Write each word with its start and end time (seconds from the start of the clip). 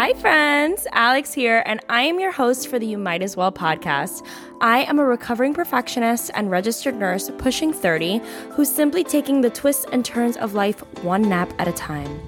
Hi, 0.00 0.14
friends. 0.14 0.86
Alex 0.92 1.32
here, 1.34 1.60
and 1.66 1.80
I 1.88 2.02
am 2.02 2.20
your 2.20 2.30
host 2.30 2.68
for 2.68 2.78
the 2.78 2.86
You 2.86 2.96
Might 2.96 3.20
As 3.20 3.36
Well 3.36 3.50
podcast. 3.50 4.24
I 4.60 4.84
am 4.84 5.00
a 5.00 5.04
recovering 5.04 5.54
perfectionist 5.54 6.30
and 6.34 6.52
registered 6.52 6.94
nurse 6.94 7.32
pushing 7.38 7.72
30 7.72 8.20
who's 8.52 8.70
simply 8.70 9.02
taking 9.02 9.40
the 9.40 9.50
twists 9.50 9.86
and 9.90 10.04
turns 10.04 10.36
of 10.36 10.54
life 10.54 10.84
one 11.02 11.22
nap 11.22 11.52
at 11.58 11.66
a 11.66 11.72
time. 11.72 12.20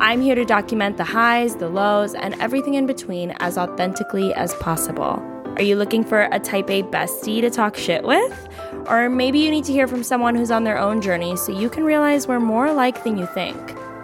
I'm 0.00 0.20
here 0.20 0.34
to 0.34 0.44
document 0.44 0.98
the 0.98 1.04
highs, 1.04 1.56
the 1.56 1.70
lows, 1.70 2.12
and 2.14 2.34
everything 2.42 2.74
in 2.74 2.84
between 2.84 3.30
as 3.40 3.56
authentically 3.56 4.34
as 4.34 4.52
possible. 4.56 5.18
Are 5.56 5.62
you 5.62 5.76
looking 5.76 6.04
for 6.04 6.28
a 6.30 6.38
type 6.38 6.68
A 6.68 6.82
bestie 6.82 7.40
to 7.40 7.48
talk 7.48 7.74
shit 7.78 8.04
with? 8.04 8.48
Or 8.86 9.08
maybe 9.08 9.38
you 9.38 9.50
need 9.50 9.64
to 9.64 9.72
hear 9.72 9.88
from 9.88 10.02
someone 10.02 10.34
who's 10.34 10.50
on 10.50 10.64
their 10.64 10.76
own 10.76 11.00
journey 11.00 11.38
so 11.38 11.58
you 11.58 11.70
can 11.70 11.84
realize 11.84 12.28
we're 12.28 12.38
more 12.38 12.66
alike 12.66 13.02
than 13.02 13.16
you 13.16 13.24
think. 13.28 13.56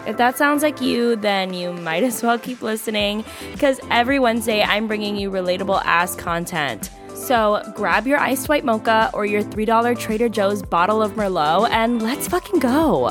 If 0.07 0.17
that 0.17 0.37
sounds 0.37 0.63
like 0.63 0.81
you, 0.81 1.17
then 1.17 1.55
you 1.55 1.73
might 1.73 2.03
as 2.03 2.23
well 2.23 2.39
keep 2.39 2.63
listening 2.63 3.25
because 3.53 3.81
every 3.91 4.19
Wednesday 4.19 4.63
I'm 4.63 4.87
bringing 4.87 5.17
you 5.17 5.31
relatable 5.31 5.83
ass 5.85 6.15
content. 6.15 6.91
So 7.15 7.63
grab 7.75 8.07
your 8.07 8.19
iced 8.19 8.49
white 8.49 8.65
mocha 8.65 9.11
or 9.13 9.27
your 9.27 9.43
$3 9.43 9.99
Trader 9.99 10.29
Joe's 10.29 10.63
bottle 10.63 11.03
of 11.03 11.13
Merlot 11.13 11.71
and 11.71 12.03
let's 12.03 12.27
fucking 12.29 12.61
go. 12.61 13.11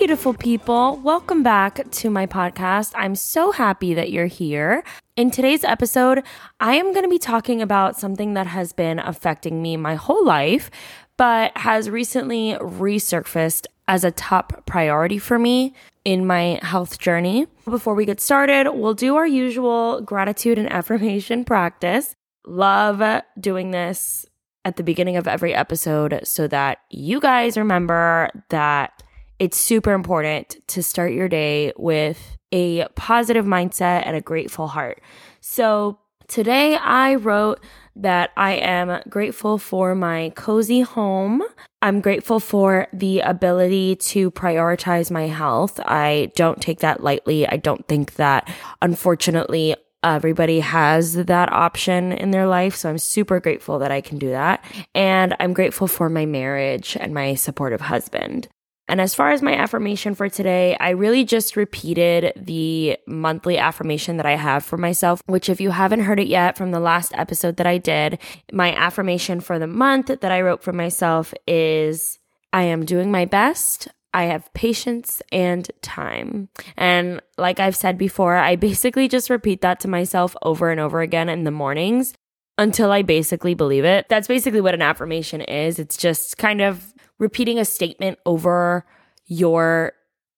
Beautiful 0.00 0.32
people. 0.32 0.96
Welcome 1.04 1.42
back 1.42 1.90
to 1.90 2.08
my 2.08 2.26
podcast. 2.26 2.92
I'm 2.94 3.14
so 3.14 3.52
happy 3.52 3.92
that 3.92 4.10
you're 4.10 4.24
here. 4.24 4.82
In 5.14 5.30
today's 5.30 5.62
episode, 5.62 6.22
I 6.58 6.76
am 6.76 6.94
going 6.94 7.02
to 7.02 7.10
be 7.10 7.18
talking 7.18 7.60
about 7.60 7.98
something 7.98 8.32
that 8.32 8.46
has 8.46 8.72
been 8.72 8.98
affecting 8.98 9.60
me 9.60 9.76
my 9.76 9.96
whole 9.96 10.24
life, 10.24 10.70
but 11.18 11.54
has 11.54 11.90
recently 11.90 12.54
resurfaced 12.54 13.66
as 13.88 14.02
a 14.02 14.10
top 14.10 14.64
priority 14.64 15.18
for 15.18 15.38
me 15.38 15.74
in 16.06 16.26
my 16.26 16.58
health 16.62 16.98
journey. 16.98 17.46
Before 17.66 17.94
we 17.94 18.06
get 18.06 18.22
started, 18.22 18.70
we'll 18.72 18.94
do 18.94 19.16
our 19.16 19.26
usual 19.26 20.00
gratitude 20.00 20.58
and 20.58 20.72
affirmation 20.72 21.44
practice. 21.44 22.14
Love 22.46 23.22
doing 23.38 23.70
this 23.70 24.24
at 24.64 24.78
the 24.78 24.82
beginning 24.82 25.18
of 25.18 25.28
every 25.28 25.52
episode 25.52 26.20
so 26.24 26.48
that 26.48 26.78
you 26.88 27.20
guys 27.20 27.58
remember 27.58 28.30
that 28.48 29.02
it's 29.40 29.58
super 29.58 29.92
important 29.92 30.58
to 30.68 30.82
start 30.82 31.12
your 31.12 31.28
day 31.28 31.72
with 31.76 32.36
a 32.52 32.86
positive 32.94 33.46
mindset 33.46 34.02
and 34.04 34.14
a 34.14 34.20
grateful 34.20 34.68
heart. 34.68 35.00
So 35.40 35.98
today 36.28 36.76
I 36.76 37.14
wrote 37.14 37.60
that 37.96 38.30
I 38.36 38.52
am 38.52 39.02
grateful 39.08 39.56
for 39.56 39.94
my 39.94 40.32
cozy 40.36 40.82
home. 40.82 41.42
I'm 41.80 42.00
grateful 42.00 42.38
for 42.38 42.86
the 42.92 43.20
ability 43.20 43.96
to 43.96 44.30
prioritize 44.30 45.10
my 45.10 45.26
health. 45.26 45.80
I 45.80 46.30
don't 46.36 46.60
take 46.60 46.80
that 46.80 47.02
lightly. 47.02 47.48
I 47.48 47.56
don't 47.56 47.86
think 47.88 48.16
that, 48.16 48.48
unfortunately, 48.82 49.74
everybody 50.04 50.60
has 50.60 51.14
that 51.14 51.52
option 51.52 52.12
in 52.12 52.30
their 52.30 52.46
life. 52.46 52.76
So 52.76 52.90
I'm 52.90 52.98
super 52.98 53.40
grateful 53.40 53.78
that 53.78 53.90
I 53.90 54.00
can 54.02 54.18
do 54.18 54.30
that. 54.30 54.64
And 54.94 55.34
I'm 55.40 55.52
grateful 55.52 55.86
for 55.86 56.08
my 56.08 56.26
marriage 56.26 56.96
and 57.00 57.14
my 57.14 57.34
supportive 57.34 57.80
husband. 57.80 58.48
And 58.90 59.00
as 59.00 59.14
far 59.14 59.30
as 59.30 59.40
my 59.40 59.54
affirmation 59.54 60.16
for 60.16 60.28
today, 60.28 60.76
I 60.80 60.90
really 60.90 61.24
just 61.24 61.56
repeated 61.56 62.32
the 62.36 62.98
monthly 63.06 63.56
affirmation 63.56 64.16
that 64.16 64.26
I 64.26 64.34
have 64.34 64.64
for 64.64 64.76
myself, 64.76 65.22
which, 65.26 65.48
if 65.48 65.60
you 65.60 65.70
haven't 65.70 66.00
heard 66.00 66.18
it 66.18 66.26
yet 66.26 66.58
from 66.58 66.72
the 66.72 66.80
last 66.80 67.12
episode 67.14 67.56
that 67.58 67.68
I 67.68 67.78
did, 67.78 68.18
my 68.52 68.74
affirmation 68.74 69.40
for 69.40 69.60
the 69.60 69.68
month 69.68 70.08
that 70.08 70.32
I 70.32 70.40
wrote 70.40 70.64
for 70.64 70.72
myself 70.72 71.32
is 71.46 72.18
I 72.52 72.64
am 72.64 72.84
doing 72.84 73.12
my 73.12 73.26
best. 73.26 73.86
I 74.12 74.24
have 74.24 74.52
patience 74.54 75.22
and 75.30 75.70
time. 75.82 76.48
And 76.76 77.22
like 77.38 77.60
I've 77.60 77.76
said 77.76 77.96
before, 77.96 78.34
I 78.34 78.56
basically 78.56 79.06
just 79.06 79.30
repeat 79.30 79.60
that 79.60 79.78
to 79.80 79.88
myself 79.88 80.34
over 80.42 80.68
and 80.68 80.80
over 80.80 81.00
again 81.00 81.28
in 81.28 81.44
the 81.44 81.52
mornings 81.52 82.12
until 82.58 82.90
I 82.90 83.02
basically 83.02 83.54
believe 83.54 83.84
it. 83.84 84.06
That's 84.08 84.26
basically 84.26 84.60
what 84.60 84.74
an 84.74 84.82
affirmation 84.82 85.42
is. 85.42 85.78
It's 85.78 85.96
just 85.96 86.38
kind 86.38 86.60
of 86.60 86.92
repeating 87.20 87.60
a 87.60 87.64
statement 87.64 88.18
over 88.26 88.84
your 89.26 89.92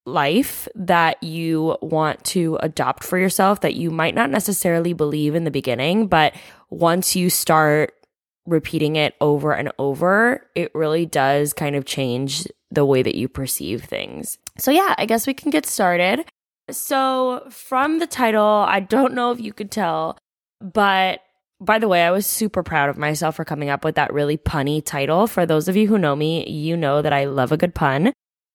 life 0.04 0.69
that 0.75 1.22
you 1.22 1.76
want 1.81 2.22
to 2.25 2.56
adopt 2.60 3.04
for 3.04 3.16
yourself 3.16 3.60
that 3.60 3.75
you 3.75 3.91
might 3.91 4.15
not 4.15 4.31
necessarily 4.31 4.93
believe 4.93 5.34
in 5.34 5.44
the 5.44 5.50
beginning, 5.50 6.09
but 6.09 6.34
once 6.69 7.16
you 7.16 7.31
start 7.31 7.94
repeating 8.44 8.97
it 8.97 9.15
over 9.20 9.53
and 9.53 9.70
over, 9.78 10.44
it 10.54 10.75
really 10.75 11.06
does 11.06 11.53
kind 11.53 11.76
of 11.76 11.84
change 11.84 12.47
the 12.70 12.84
way 12.84 13.03
that 13.03 13.14
you 13.14 13.28
perceive 13.28 13.84
things. 13.84 14.38
So, 14.59 14.70
yeah, 14.70 14.94
I 14.99 15.06
guess 15.06 15.26
we 15.26 15.34
can 15.34 15.50
get 15.50 15.66
started. 15.66 16.25
So, 16.70 17.47
from 17.50 18.00
the 18.00 18.06
title, 18.06 18.64
I 18.66 18.81
don't 18.81 19.14
know 19.14 19.31
if 19.31 19.41
you 19.41 19.53
could 19.53 19.70
tell, 19.70 20.19
but 20.60 21.20
by 21.62 21.78
the 21.78 21.89
way, 21.89 22.05
I 22.05 22.11
was 22.11 22.27
super 22.27 22.62
proud 22.62 22.91
of 22.91 22.99
myself 22.99 23.37
for 23.37 23.45
coming 23.45 23.71
up 23.71 23.84
with 23.84 23.95
that 23.95 24.12
really 24.12 24.37
punny 24.37 24.84
title. 24.84 25.28
For 25.28 25.47
those 25.47 25.69
of 25.69 25.77
you 25.77 25.87
who 25.87 25.97
know 25.97 26.17
me, 26.17 26.49
you 26.49 26.77
know 26.77 27.00
that 27.03 27.12
I 27.12 27.27
love 27.27 27.53
a 27.53 27.56
good 27.56 27.75
pun. 27.75 28.12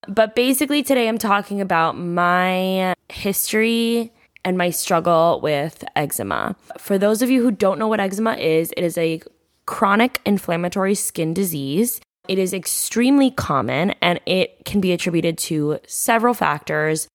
But 0.07 0.35
basically, 0.35 0.83
today 0.83 1.07
I'm 1.07 1.17
talking 1.17 1.61
about 1.61 1.97
my 1.97 2.93
history 3.09 4.11
and 4.43 4.57
my 4.57 4.69
struggle 4.69 5.39
with 5.41 5.85
eczema. 5.95 6.55
For 6.77 6.97
those 6.97 7.21
of 7.21 7.29
you 7.29 7.41
who 7.41 7.51
don't 7.51 7.79
know 7.79 7.87
what 7.87 8.01
eczema 8.01 8.33
is, 8.35 8.73
it 8.75 8.83
is 8.83 8.97
a 8.97 9.21
chronic 9.65 10.21
inflammatory 10.25 10.95
skin 10.95 11.33
disease. 11.33 12.01
It 12.27 12.37
is 12.37 12.53
extremely 12.53 13.31
common 13.31 13.91
and 14.01 14.19
it 14.25 14.65
can 14.65 14.81
be 14.81 14.91
attributed 14.91 15.37
to 15.39 15.79
several 15.87 16.33
factors, 16.33 17.07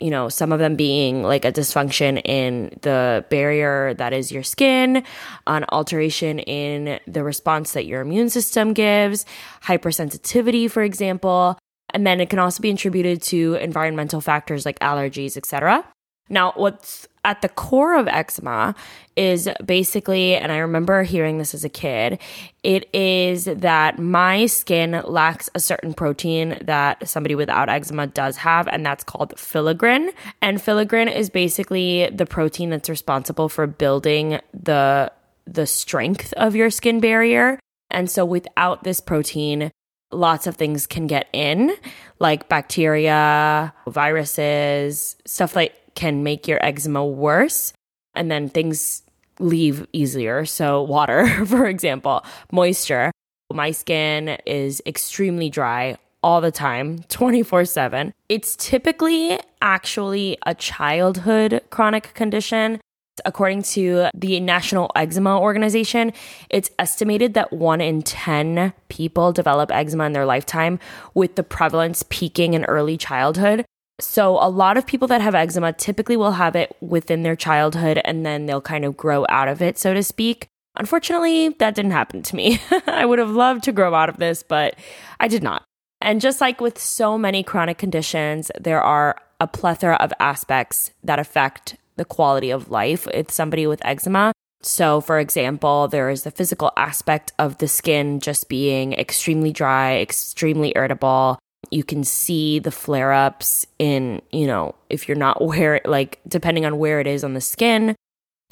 you 0.00 0.10
know, 0.10 0.28
some 0.28 0.52
of 0.52 0.58
them 0.58 0.76
being 0.76 1.22
like 1.22 1.44
a 1.44 1.52
dysfunction 1.52 2.20
in 2.24 2.76
the 2.82 3.24
barrier 3.30 3.94
that 3.94 4.12
is 4.12 4.32
your 4.32 4.42
skin, 4.42 5.04
an 5.46 5.64
alteration 5.70 6.38
in 6.40 6.98
the 7.06 7.22
response 7.22 7.72
that 7.72 7.86
your 7.86 8.00
immune 8.00 8.30
system 8.30 8.72
gives, 8.72 9.26
hypersensitivity, 9.62 10.70
for 10.70 10.82
example. 10.82 11.58
And 11.92 12.06
then 12.06 12.20
it 12.20 12.30
can 12.30 12.38
also 12.38 12.62
be 12.62 12.70
attributed 12.70 13.20
to 13.22 13.54
environmental 13.54 14.20
factors 14.20 14.64
like 14.64 14.78
allergies, 14.78 15.36
etc. 15.36 15.84
Now, 16.30 16.52
what's 16.54 17.08
at 17.24 17.42
the 17.42 17.48
core 17.48 17.98
of 17.98 18.08
eczema 18.08 18.74
is 19.16 19.48
basically, 19.64 20.36
and 20.36 20.50
I 20.50 20.58
remember 20.58 21.02
hearing 21.02 21.38
this 21.38 21.52
as 21.52 21.64
a 21.64 21.68
kid, 21.68 22.18
it 22.62 22.88
is 22.94 23.44
that 23.44 23.98
my 23.98 24.46
skin 24.46 25.02
lacks 25.04 25.50
a 25.54 25.60
certain 25.60 25.92
protein 25.92 26.56
that 26.62 27.06
somebody 27.06 27.34
without 27.34 27.68
eczema 27.68 28.06
does 28.06 28.38
have, 28.38 28.68
and 28.68 28.86
that's 28.86 29.04
called 29.04 29.34
filaggrin. 29.36 30.14
And 30.40 30.58
filaggrin 30.58 31.14
is 31.14 31.28
basically 31.28 32.08
the 32.10 32.26
protein 32.26 32.70
that's 32.70 32.88
responsible 32.88 33.48
for 33.48 33.66
building 33.66 34.40
the 34.54 35.12
the 35.46 35.66
strength 35.66 36.32
of 36.34 36.54
your 36.54 36.70
skin 36.70 37.00
barrier. 37.00 37.58
And 37.90 38.08
so 38.08 38.24
without 38.24 38.84
this 38.84 39.00
protein, 39.00 39.72
lots 40.12 40.46
of 40.46 40.56
things 40.56 40.86
can 40.86 41.06
get 41.06 41.28
in, 41.32 41.74
like 42.18 42.48
bacteria, 42.48 43.72
viruses, 43.86 45.16
stuff 45.24 45.56
like 45.56 45.74
can 46.00 46.22
make 46.22 46.48
your 46.48 46.58
eczema 46.64 47.04
worse 47.04 47.74
and 48.14 48.30
then 48.30 48.48
things 48.48 49.02
leave 49.38 49.86
easier. 49.92 50.46
So, 50.46 50.82
water, 50.82 51.26
for 51.46 51.66
example, 51.66 52.24
moisture. 52.50 53.12
My 53.52 53.72
skin 53.72 54.38
is 54.46 54.80
extremely 54.86 55.50
dry 55.50 55.98
all 56.22 56.40
the 56.40 56.50
time, 56.50 57.00
24 57.08 57.66
7. 57.66 58.14
It's 58.30 58.56
typically 58.56 59.38
actually 59.60 60.38
a 60.46 60.54
childhood 60.54 61.60
chronic 61.68 62.14
condition. 62.14 62.80
According 63.26 63.64
to 63.74 64.08
the 64.14 64.40
National 64.40 64.90
Eczema 64.96 65.38
Organization, 65.38 66.14
it's 66.48 66.70
estimated 66.78 67.34
that 67.34 67.52
one 67.52 67.82
in 67.82 68.00
10 68.00 68.72
people 68.88 69.32
develop 69.32 69.70
eczema 69.70 70.04
in 70.04 70.12
their 70.12 70.24
lifetime, 70.24 70.78
with 71.12 71.34
the 71.34 71.42
prevalence 71.42 72.02
peaking 72.08 72.54
in 72.54 72.64
early 72.64 72.96
childhood. 72.96 73.66
So, 74.00 74.38
a 74.40 74.48
lot 74.48 74.76
of 74.76 74.86
people 74.86 75.08
that 75.08 75.20
have 75.20 75.34
eczema 75.34 75.72
typically 75.72 76.16
will 76.16 76.32
have 76.32 76.56
it 76.56 76.74
within 76.80 77.22
their 77.22 77.36
childhood 77.36 78.00
and 78.04 78.24
then 78.24 78.46
they'll 78.46 78.60
kind 78.60 78.84
of 78.84 78.96
grow 78.96 79.26
out 79.28 79.48
of 79.48 79.62
it, 79.62 79.78
so 79.78 79.94
to 79.94 80.02
speak. 80.02 80.46
Unfortunately, 80.76 81.50
that 81.58 81.74
didn't 81.74 81.90
happen 81.90 82.22
to 82.22 82.36
me. 82.36 82.60
I 82.86 83.04
would 83.04 83.18
have 83.18 83.30
loved 83.30 83.64
to 83.64 83.72
grow 83.72 83.94
out 83.94 84.08
of 84.08 84.18
this, 84.18 84.42
but 84.42 84.76
I 85.18 85.28
did 85.28 85.42
not. 85.42 85.64
And 86.00 86.20
just 86.20 86.40
like 86.40 86.60
with 86.60 86.78
so 86.78 87.18
many 87.18 87.42
chronic 87.42 87.78
conditions, 87.78 88.50
there 88.58 88.82
are 88.82 89.16
a 89.40 89.46
plethora 89.46 89.96
of 89.96 90.12
aspects 90.20 90.92
that 91.04 91.18
affect 91.18 91.76
the 91.96 92.04
quality 92.04 92.50
of 92.50 92.70
life 92.70 93.06
with 93.06 93.30
somebody 93.30 93.66
with 93.66 93.84
eczema. 93.84 94.32
So, 94.62 95.00
for 95.00 95.18
example, 95.18 95.88
there 95.88 96.10
is 96.10 96.22
the 96.22 96.30
physical 96.30 96.70
aspect 96.76 97.32
of 97.38 97.58
the 97.58 97.68
skin 97.68 98.20
just 98.20 98.48
being 98.48 98.92
extremely 98.92 99.52
dry, 99.52 99.98
extremely 99.98 100.72
irritable, 100.76 101.38
you 101.70 101.84
can 101.84 102.04
see 102.04 102.58
the 102.58 102.70
flare 102.70 103.12
ups 103.12 103.66
in, 103.78 104.22
you 104.32 104.46
know, 104.46 104.74
if 104.88 105.08
you're 105.08 105.16
not 105.16 105.42
where, 105.44 105.80
like, 105.84 106.20
depending 106.26 106.64
on 106.64 106.78
where 106.78 107.00
it 107.00 107.06
is 107.06 107.24
on 107.24 107.34
the 107.34 107.40
skin. 107.40 107.94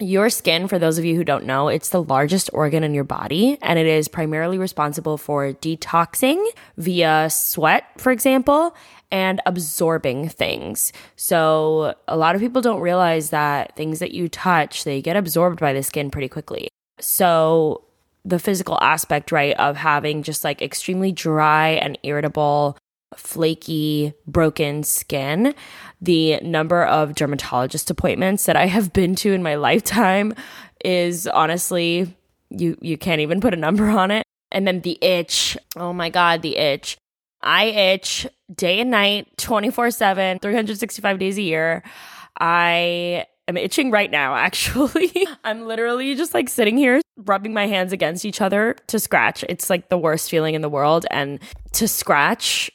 Your 0.00 0.30
skin, 0.30 0.68
for 0.68 0.78
those 0.78 0.96
of 0.96 1.04
you 1.04 1.16
who 1.16 1.24
don't 1.24 1.44
know, 1.44 1.66
it's 1.66 1.88
the 1.88 2.04
largest 2.04 2.48
organ 2.52 2.84
in 2.84 2.94
your 2.94 3.02
body 3.02 3.58
and 3.62 3.80
it 3.80 3.86
is 3.86 4.06
primarily 4.06 4.56
responsible 4.56 5.18
for 5.18 5.52
detoxing 5.54 6.44
via 6.76 7.28
sweat, 7.28 7.84
for 7.96 8.12
example, 8.12 8.76
and 9.10 9.40
absorbing 9.44 10.28
things. 10.28 10.92
So, 11.16 11.96
a 12.06 12.16
lot 12.16 12.36
of 12.36 12.40
people 12.40 12.62
don't 12.62 12.80
realize 12.80 13.30
that 13.30 13.74
things 13.74 13.98
that 13.98 14.12
you 14.12 14.28
touch, 14.28 14.84
they 14.84 15.02
get 15.02 15.16
absorbed 15.16 15.58
by 15.58 15.72
the 15.72 15.82
skin 15.82 16.10
pretty 16.10 16.28
quickly. 16.28 16.68
So, 17.00 17.82
the 18.24 18.38
physical 18.38 18.78
aspect, 18.80 19.32
right, 19.32 19.56
of 19.58 19.76
having 19.76 20.22
just 20.22 20.44
like 20.44 20.62
extremely 20.62 21.10
dry 21.10 21.70
and 21.70 21.98
irritable, 22.04 22.76
flaky, 23.16 24.12
broken 24.26 24.82
skin, 24.82 25.54
the 26.00 26.38
number 26.40 26.84
of 26.84 27.14
dermatologist 27.14 27.90
appointments 27.90 28.44
that 28.46 28.56
I 28.56 28.66
have 28.66 28.92
been 28.92 29.14
to 29.16 29.32
in 29.32 29.42
my 29.42 29.56
lifetime 29.56 30.34
is 30.84 31.26
honestly 31.26 32.14
you 32.50 32.76
you 32.80 32.96
can't 32.96 33.20
even 33.20 33.40
put 33.40 33.54
a 33.54 33.56
number 33.56 33.88
on 33.88 34.10
it. 34.10 34.24
And 34.50 34.66
then 34.66 34.80
the 34.80 34.98
itch. 35.02 35.58
Oh 35.76 35.92
my 35.92 36.08
god, 36.08 36.42
the 36.42 36.56
itch. 36.56 36.96
I 37.42 37.66
itch 37.66 38.26
day 38.54 38.80
and 38.80 38.90
night, 38.90 39.28
24/7, 39.36 40.40
365 40.40 41.18
days 41.18 41.38
a 41.38 41.42
year. 41.42 41.82
I 42.40 43.26
am 43.46 43.56
itching 43.56 43.90
right 43.90 44.10
now 44.10 44.34
actually. 44.36 45.12
I'm 45.44 45.66
literally 45.66 46.14
just 46.14 46.34
like 46.34 46.48
sitting 46.48 46.76
here 46.76 47.00
rubbing 47.16 47.52
my 47.52 47.66
hands 47.66 47.92
against 47.92 48.24
each 48.24 48.40
other 48.40 48.76
to 48.86 48.98
scratch. 48.98 49.44
It's 49.48 49.68
like 49.68 49.88
the 49.88 49.98
worst 49.98 50.30
feeling 50.30 50.54
in 50.54 50.62
the 50.62 50.68
world 50.68 51.04
and 51.10 51.40
to 51.72 51.88
scratch, 51.88 52.70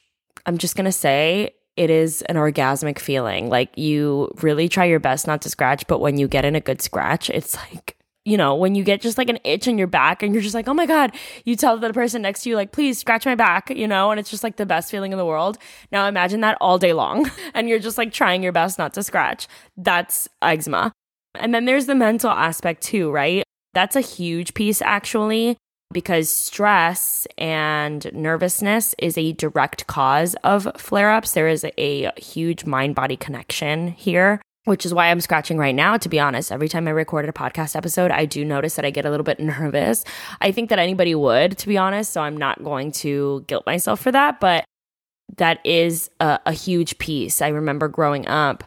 I'm 0.46 0.58
just 0.58 0.76
going 0.76 0.86
to 0.86 0.92
say 0.92 1.52
it 1.76 1.90
is 1.90 2.22
an 2.24 2.36
orgasmic 2.36 3.00
feeling. 3.00 3.50
Like 3.50 3.78
you 3.78 4.32
really 4.42 4.70
try 4.70 4.86
your 4.86 5.00
best 5.00 5.28
not 5.28 5.42
to 5.44 5.50
scratch, 5.50 5.88
but 5.88 6.00
when 6.00 6.18
you 6.18 6.28
get 6.28 6.46
in 6.46 6.56
a 6.56 6.62
good 6.62 6.82
scratch, 6.82 7.30
it's 7.30 7.56
like 7.56 7.98
you 8.26 8.38
know, 8.38 8.56
when 8.56 8.74
you 8.74 8.84
get 8.84 9.02
just 9.02 9.18
like 9.18 9.30
an 9.30 9.40
itch 9.44 9.68
in 9.68 9.78
your 9.78 9.88
back 9.88 10.24
and 10.24 10.34
you're 10.34 10.42
just 10.42 10.56
like, 10.56 10.68
oh 10.68 10.74
my 10.74 10.86
God, 10.86 11.14
you 11.44 11.56
tell 11.56 11.78
the 11.78 11.92
person 11.92 12.22
next 12.22 12.44
to 12.44 12.50
you, 12.50 12.56
like, 12.56 12.72
please 12.72 12.98
scratch 12.98 13.26
my 13.26 13.36
back, 13.36 13.70
you 13.70 13.88
know, 13.88 14.12
and 14.12 14.20
it's 14.20 14.30
just 14.30 14.44
like 14.44 14.56
the 14.56 14.66
best 14.66 14.90
feeling 14.90 15.12
in 15.12 15.18
the 15.18 15.26
world. 15.26 15.58
Now 15.92 16.08
imagine 16.08 16.42
that 16.42 16.58
all 16.62 16.78
day 16.78 16.94
long 16.94 17.30
and 17.54 17.68
you're 17.68 17.80
just 17.80 17.98
like 17.98 18.14
trying 18.14 18.42
your 18.42 18.54
best 18.54 18.80
not 18.80 18.94
to 18.94 19.04
scratch. 19.04 19.48
That's 19.76 20.30
eczema. 20.42 20.94
And 21.36 21.54
then 21.54 21.66
there's 21.66 21.86
the 21.86 21.96
mental 21.96 22.30
aspect 22.30 22.82
too, 22.84 23.12
right? 23.12 23.44
That's 23.74 23.96
a 23.96 24.02
huge 24.02 24.54
piece 24.54 24.82
actually 24.82 25.58
because 25.94 26.30
stress 26.30 27.28
and 27.38 28.12
nervousness 28.14 28.96
is 28.98 29.18
a 29.18 29.34
direct 29.34 29.88
cause 29.88 30.36
of 30.44 30.68
flare 30.76 31.12
ups. 31.12 31.34
There 31.34 31.48
is 31.48 31.66
a 31.78 32.12
huge 32.18 32.66
mind 32.66 32.96
body 32.96 33.16
connection 33.16 33.90
here, 33.90 34.42
which 34.66 34.86
is 34.86 34.94
why 34.94 35.10
I'm 35.10 35.22
scratching 35.22 35.58
right 35.58 35.76
now, 35.76 35.98
to 35.98 36.10
be 36.10 36.20
honest. 36.20 36.52
Every 36.52 36.68
time 36.68 36.88
I 36.88 36.92
record 36.92 37.30
a 37.30 37.32
podcast 37.32 37.76
episode, 37.76 38.12
I 38.12 38.26
do 38.26 38.44
notice 38.44 38.76
that 38.76 38.86
I 38.86 38.90
get 38.90 39.06
a 39.06 39.10
little 39.10 39.24
bit 39.24 39.40
nervous. 39.40 40.04
I 40.42 40.52
think 40.52 40.70
that 40.70 40.80
anybody 40.80 41.16
would, 41.16 41.58
to 41.60 41.68
be 41.68 41.78
honest. 41.78 42.12
So 42.12 42.22
I'm 42.22 42.38
not 42.38 42.64
going 42.64 42.92
to 42.94 43.46
guilt 43.48 43.66
myself 43.66 44.02
for 44.02 44.12
that. 44.12 44.40
But 44.40 44.66
that 45.38 45.66
is 45.66 46.10
a, 46.20 46.40
a 46.46 46.54
huge 46.54 46.98
piece. 46.98 47.42
I 47.42 47.50
remember 47.50 47.88
growing 47.88 48.28
up 48.28 48.64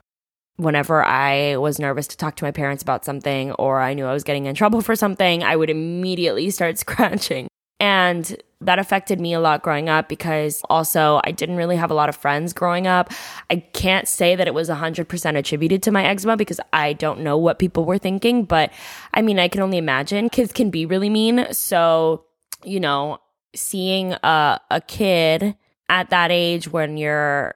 whenever 0.56 1.04
I 1.04 1.56
was 1.56 1.78
nervous 1.78 2.06
to 2.08 2.16
talk 2.16 2.36
to 2.36 2.44
my 2.44 2.50
parents 2.50 2.82
about 2.82 3.04
something 3.04 3.52
or 3.52 3.80
I 3.80 3.94
knew 3.94 4.06
I 4.06 4.12
was 4.12 4.24
getting 4.24 4.46
in 4.46 4.54
trouble 4.54 4.80
for 4.80 4.96
something, 4.96 5.42
I 5.42 5.56
would 5.56 5.70
immediately 5.70 6.50
start 6.56 6.78
scratching. 6.78 7.48
And 7.78 8.36
that 8.62 8.78
affected 8.78 9.20
me 9.20 9.34
a 9.34 9.40
lot 9.40 9.62
growing 9.62 9.90
up 9.90 10.08
because 10.08 10.62
also 10.70 11.20
I 11.24 11.30
didn't 11.30 11.56
really 11.56 11.76
have 11.76 11.90
a 11.90 11.94
lot 11.94 12.08
of 12.08 12.16
friends 12.16 12.54
growing 12.54 12.86
up. 12.86 13.12
I 13.50 13.56
can't 13.56 14.08
say 14.08 14.34
that 14.34 14.46
it 14.46 14.54
was 14.54 14.70
100% 14.70 15.38
attributed 15.38 15.82
to 15.82 15.90
my 15.90 16.04
eczema 16.04 16.38
because 16.38 16.58
I 16.72 16.94
don't 16.94 17.20
know 17.20 17.36
what 17.36 17.58
people 17.58 17.84
were 17.84 17.98
thinking, 17.98 18.44
but 18.44 18.72
I 19.12 19.20
mean, 19.20 19.38
I 19.38 19.48
can 19.48 19.60
only 19.60 19.76
imagine 19.76 20.30
kids 20.30 20.52
can 20.52 20.70
be 20.70 20.86
really 20.86 21.10
mean. 21.10 21.46
So, 21.52 22.24
you 22.64 22.80
know, 22.80 23.18
seeing 23.54 24.14
a, 24.14 24.58
a 24.70 24.80
kid 24.80 25.54
at 25.90 26.08
that 26.10 26.30
age 26.30 26.68
when 26.68 26.96
you're 26.96 27.54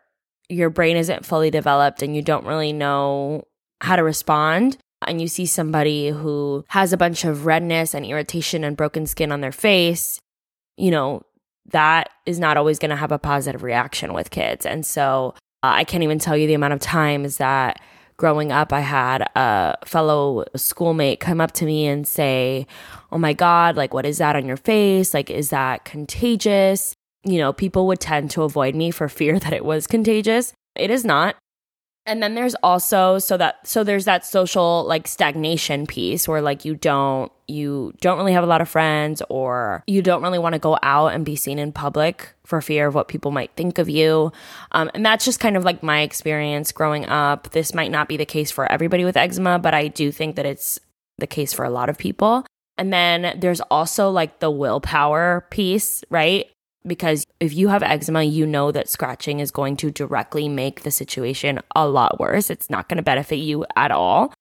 your 0.50 0.68
brain 0.68 0.96
isn't 0.96 1.24
fully 1.24 1.50
developed 1.50 2.02
and 2.02 2.14
you 2.14 2.22
don't 2.22 2.44
really 2.44 2.72
know 2.72 3.44
how 3.80 3.96
to 3.96 4.02
respond 4.02 4.76
and 5.06 5.20
you 5.20 5.28
see 5.28 5.46
somebody 5.46 6.08
who 6.08 6.64
has 6.68 6.92
a 6.92 6.96
bunch 6.96 7.24
of 7.24 7.46
redness 7.46 7.94
and 7.94 8.04
irritation 8.04 8.64
and 8.64 8.76
broken 8.76 9.06
skin 9.06 9.32
on 9.32 9.40
their 9.40 9.52
face, 9.52 10.20
you 10.76 10.90
know, 10.90 11.22
that 11.70 12.10
is 12.26 12.38
not 12.38 12.56
always 12.56 12.78
going 12.78 12.90
to 12.90 12.96
have 12.96 13.12
a 13.12 13.18
positive 13.18 13.62
reaction 13.62 14.12
with 14.12 14.30
kids. 14.30 14.66
And 14.66 14.84
so 14.84 15.34
uh, 15.62 15.72
I 15.72 15.84
can't 15.84 16.02
even 16.02 16.18
tell 16.18 16.36
you 16.36 16.46
the 16.46 16.54
amount 16.54 16.74
of 16.74 16.80
times 16.80 17.36
that 17.38 17.80
growing 18.16 18.52
up, 18.52 18.72
I 18.72 18.80
had 18.80 19.22
a 19.34 19.76
fellow 19.86 20.44
schoolmate 20.56 21.20
come 21.20 21.40
up 21.40 21.52
to 21.52 21.64
me 21.64 21.86
and 21.86 22.06
say, 22.06 22.66
Oh 23.12 23.18
my 23.18 23.32
God, 23.32 23.76
like, 23.76 23.94
what 23.94 24.04
is 24.04 24.18
that 24.18 24.36
on 24.36 24.44
your 24.46 24.58
face? 24.58 25.14
Like, 25.14 25.30
is 25.30 25.50
that 25.50 25.84
contagious? 25.84 26.94
You 27.24 27.38
know, 27.38 27.52
people 27.52 27.86
would 27.86 28.00
tend 28.00 28.30
to 28.32 28.42
avoid 28.42 28.74
me 28.74 28.90
for 28.90 29.08
fear 29.08 29.38
that 29.40 29.52
it 29.52 29.64
was 29.64 29.86
contagious. 29.86 30.52
It 30.76 30.90
is 30.90 31.04
not. 31.04 31.36
And 32.06 32.22
then 32.22 32.34
there's 32.34 32.54
also 32.62 33.18
so 33.18 33.36
that 33.36 33.66
so 33.66 33.84
there's 33.84 34.06
that 34.06 34.24
social 34.24 34.84
like 34.84 35.06
stagnation 35.06 35.86
piece 35.86 36.26
where 36.26 36.40
like 36.40 36.64
you 36.64 36.74
don't 36.74 37.30
you 37.46 37.92
don't 38.00 38.16
really 38.16 38.32
have 38.32 38.42
a 38.42 38.46
lot 38.46 38.62
of 38.62 38.68
friends 38.68 39.22
or 39.28 39.84
you 39.86 40.00
don't 40.00 40.22
really 40.22 40.38
want 40.38 40.54
to 40.54 40.58
go 40.58 40.78
out 40.82 41.08
and 41.08 41.24
be 41.26 41.36
seen 41.36 41.58
in 41.58 41.72
public 41.72 42.32
for 42.44 42.60
fear 42.62 42.86
of 42.86 42.94
what 42.94 43.08
people 43.08 43.30
might 43.30 43.50
think 43.54 43.78
of 43.78 43.88
you. 43.88 44.32
Um, 44.72 44.90
and 44.94 45.04
that's 45.04 45.24
just 45.24 45.40
kind 45.40 45.56
of 45.56 45.64
like 45.64 45.82
my 45.82 46.00
experience 46.00 46.72
growing 46.72 47.06
up. 47.06 47.50
This 47.50 47.74
might 47.74 47.90
not 47.90 48.08
be 48.08 48.16
the 48.16 48.26
case 48.26 48.50
for 48.50 48.70
everybody 48.72 49.04
with 49.04 49.16
eczema, 49.16 49.58
but 49.58 49.74
I 49.74 49.88
do 49.88 50.10
think 50.10 50.36
that 50.36 50.46
it's 50.46 50.80
the 51.18 51.26
case 51.26 51.52
for 51.52 51.64
a 51.64 51.70
lot 51.70 51.90
of 51.90 51.98
people. 51.98 52.46
And 52.78 52.92
then 52.92 53.38
there's 53.38 53.60
also 53.60 54.10
like 54.10 54.38
the 54.38 54.50
willpower 54.50 55.46
piece, 55.50 56.02
right? 56.08 56.46
Because 56.86 57.26
if 57.40 57.52
you 57.54 57.68
have 57.68 57.82
eczema, 57.82 58.22
you 58.22 58.46
know 58.46 58.72
that 58.72 58.88
scratching 58.88 59.40
is 59.40 59.50
going 59.50 59.76
to 59.78 59.90
directly 59.90 60.48
make 60.48 60.82
the 60.82 60.90
situation 60.90 61.60
a 61.76 61.86
lot 61.86 62.18
worse. 62.18 62.50
It's 62.50 62.70
not 62.70 62.88
going 62.88 62.96
to 62.96 63.02
benefit 63.02 63.36
you 63.36 63.66
at 63.76 63.90
all. 63.90 64.32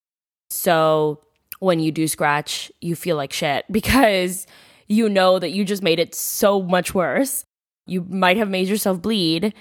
So 0.50 1.22
when 1.60 1.80
you 1.80 1.92
do 1.92 2.08
scratch, 2.08 2.72
you 2.82 2.96
feel 2.96 3.18
like 3.18 3.34
shit 3.34 3.66
because 3.72 4.48
you 4.88 5.10
know 5.10 5.40
that 5.40 5.52
you 5.52 5.66
just 5.66 5.84
made 5.84 6.00
it 6.00 6.16
so 6.16 6.62
much 6.62 6.94
worse. 6.94 7.44
You 7.86 8.06
might 8.10 8.38
have 8.38 8.50
made 8.50 8.68
yourself 8.68 9.02
bleed 9.02 9.54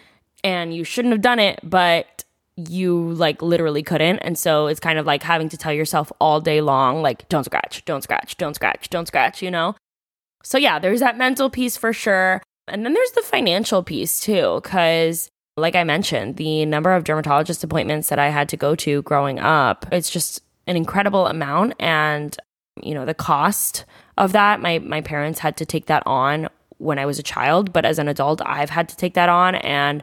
and 0.44 0.74
you 0.74 0.84
shouldn't 0.84 1.12
have 1.12 1.20
done 1.20 1.38
it, 1.38 1.60
but 1.62 2.24
you 2.56 3.12
like 3.12 3.40
literally 3.42 3.82
couldn't. 3.82 4.18
And 4.18 4.38
so 4.38 4.66
it's 4.66 4.80
kind 4.80 4.98
of 4.98 5.06
like 5.06 5.22
having 5.22 5.48
to 5.50 5.56
tell 5.56 5.72
yourself 5.72 6.10
all 6.20 6.40
day 6.40 6.60
long, 6.60 7.02
like, 7.02 7.28
don't 7.28 7.44
scratch, 7.44 7.84
don't 7.84 8.02
scratch, 8.02 8.36
don't 8.36 8.54
scratch, 8.54 8.90
don't 8.90 9.06
scratch, 9.06 9.42
you 9.42 9.50
know? 9.50 9.76
So 10.42 10.58
yeah, 10.58 10.78
there's 10.78 11.00
that 11.00 11.18
mental 11.18 11.50
piece 11.50 11.76
for 11.76 11.92
sure. 11.92 12.42
And 12.70 12.84
then 12.84 12.94
there's 12.94 13.12
the 13.12 13.22
financial 13.22 13.82
piece 13.82 14.20
too, 14.20 14.60
because 14.62 15.28
like 15.56 15.74
I 15.74 15.84
mentioned, 15.84 16.36
the 16.36 16.64
number 16.66 16.92
of 16.94 17.04
dermatologist 17.04 17.64
appointments 17.64 18.08
that 18.08 18.18
I 18.18 18.28
had 18.28 18.48
to 18.50 18.56
go 18.56 18.74
to 18.76 19.02
growing 19.02 19.38
up, 19.38 19.86
it's 19.90 20.10
just 20.10 20.42
an 20.66 20.76
incredible 20.76 21.26
amount. 21.26 21.74
And, 21.80 22.36
you 22.82 22.94
know, 22.94 23.04
the 23.04 23.14
cost 23.14 23.84
of 24.16 24.32
that, 24.32 24.60
my, 24.60 24.78
my 24.78 25.00
parents 25.00 25.40
had 25.40 25.56
to 25.56 25.66
take 25.66 25.86
that 25.86 26.02
on 26.06 26.48
when 26.78 26.98
I 26.98 27.06
was 27.06 27.18
a 27.18 27.24
child, 27.24 27.72
but 27.72 27.84
as 27.84 27.98
an 27.98 28.08
adult, 28.08 28.40
I've 28.46 28.70
had 28.70 28.88
to 28.90 28.96
take 28.96 29.14
that 29.14 29.28
on. 29.28 29.56
And 29.56 30.02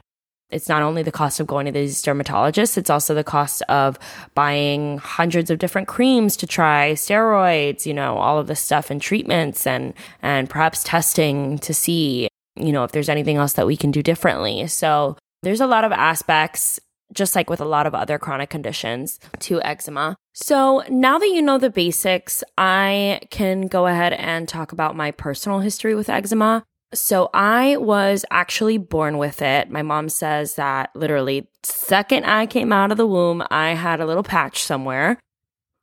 it's 0.50 0.70
not 0.70 0.84
only 0.84 1.04
the 1.04 1.12
cost 1.12 1.40
of 1.40 1.48
going 1.48 1.66
to 1.66 1.72
these 1.72 2.04
dermatologists, 2.04 2.78
it's 2.78 2.90
also 2.90 3.16
the 3.16 3.24
cost 3.24 3.62
of 3.64 3.98
buying 4.36 5.00
hundreds 5.00 5.50
of 5.50 5.58
different 5.58 5.88
creams 5.88 6.38
to 6.38 6.48
try, 6.48 6.94
steroids, 6.94 7.86
you 7.86 7.94
know, 7.94 8.18
all 8.18 8.38
of 8.38 8.48
this 8.48 8.60
stuff 8.60 8.92
and 8.92 9.02
treatments 9.02 9.66
and 9.66 9.94
and 10.22 10.50
perhaps 10.50 10.84
testing 10.84 11.58
to 11.60 11.74
see 11.74 12.28
you 12.56 12.72
know, 12.72 12.84
if 12.84 12.92
there's 12.92 13.10
anything 13.10 13.38
else 13.38 13.54
that 13.54 13.68
we 13.68 13.78
can 13.78 13.92
do 13.92 14.02
differently. 14.02 14.68
So 14.68 15.18
there's 15.44 15.62
a 15.62 15.68
lot 15.68 15.84
of 15.84 15.92
aspects, 15.92 16.80
just 17.14 17.36
like 17.36 17.50
with 17.50 17.62
a 17.62 17.66
lot 17.66 17.88
of 17.88 17.96
other 17.96 18.18
chronic 18.18 18.50
conditions, 18.50 19.20
to 19.40 19.62
eczema. 19.62 20.16
So 20.34 20.84
now 20.90 21.18
that 21.18 21.28
you 21.28 21.42
know 21.42 21.58
the 21.58 21.70
basics, 21.70 22.44
I 22.58 23.22
can 23.30 23.68
go 23.68 23.88
ahead 23.88 24.14
and 24.14 24.48
talk 24.48 24.72
about 24.72 24.96
my 24.96 25.12
personal 25.12 25.60
history 25.60 25.96
with 25.96 26.10
eczema. 26.10 26.64
So 26.94 27.30
I 27.34 27.78
was 27.78 28.26
actually 28.32 28.78
born 28.78 29.18
with 29.18 29.42
it. 29.42 29.70
My 29.70 29.82
mom 29.82 30.10
says 30.10 30.56
that 30.56 30.92
literally 30.96 31.48
second 31.64 32.26
I 32.26 32.46
came 32.46 32.72
out 32.72 32.92
of 32.92 32.98
the 32.98 33.08
womb, 33.08 33.44
I 33.50 33.72
had 33.72 34.00
a 34.00 34.06
little 34.06 34.24
patch 34.24 34.64
somewhere. 34.64 35.20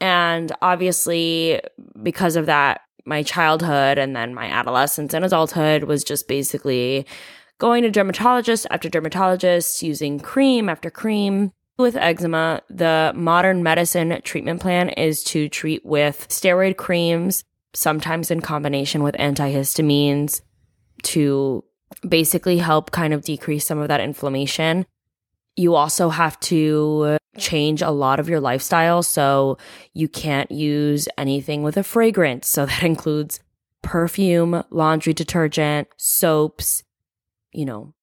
And 0.01 0.51
obviously, 0.61 1.61
because 2.03 2.35
of 2.35 2.47
that, 2.47 2.81
my 3.05 3.23
childhood 3.23 3.99
and 3.99 4.15
then 4.15 4.35
my 4.35 4.47
adolescence 4.47 5.15
and 5.15 5.25
adulthood 5.25 5.85
was 5.85 6.05
just 6.05 6.29
basically 6.29 7.07
going 7.59 7.83
to 7.83 7.91
dermatologist 7.91 8.67
after 8.71 8.89
dermatologist, 8.89 9.83
using 9.83 10.19
cream 10.19 10.69
after 10.69 10.91
cream. 10.91 11.53
With 11.79 11.97
eczema, 11.97 12.63
the 12.69 13.13
modern 13.15 13.63
medicine 13.63 14.21
treatment 14.25 14.61
plan 14.61 14.91
is 14.91 15.25
to 15.25 15.49
treat 15.49 15.85
with 15.85 16.27
steroid 16.29 16.77
creams, 16.77 17.45
sometimes 17.73 18.31
in 18.31 18.41
combination 18.41 19.03
with 19.03 19.15
antihistamines, 19.15 20.43
to 21.05 21.65
basically 22.07 22.59
help 22.59 22.91
kind 22.91 23.15
of 23.15 23.23
decrease 23.23 23.67
some 23.67 23.79
of 23.79 23.89
that 23.89 24.01
inflammation. 24.01 24.87
You 25.57 25.75
also 25.75 26.09
have 26.09 26.39
to 26.41 27.19
change 27.39 27.83
a 27.83 27.91
lot 27.91 28.21
of 28.21 28.29
your 28.29 28.41
lifestyle. 28.41 29.03
So 29.03 29.59
you 29.95 30.09
can't 30.09 30.51
use 30.51 31.09
anything 31.17 31.63
with 31.63 31.77
a 31.77 31.83
fragrance. 31.83 32.49
So 32.49 32.67
that 32.67 32.83
includes 32.83 33.41
perfume, 33.83 34.63
laundry 34.71 35.13
detergent, 35.13 35.89
soaps, 35.97 36.85
you 37.53 37.65
know, 37.65 37.95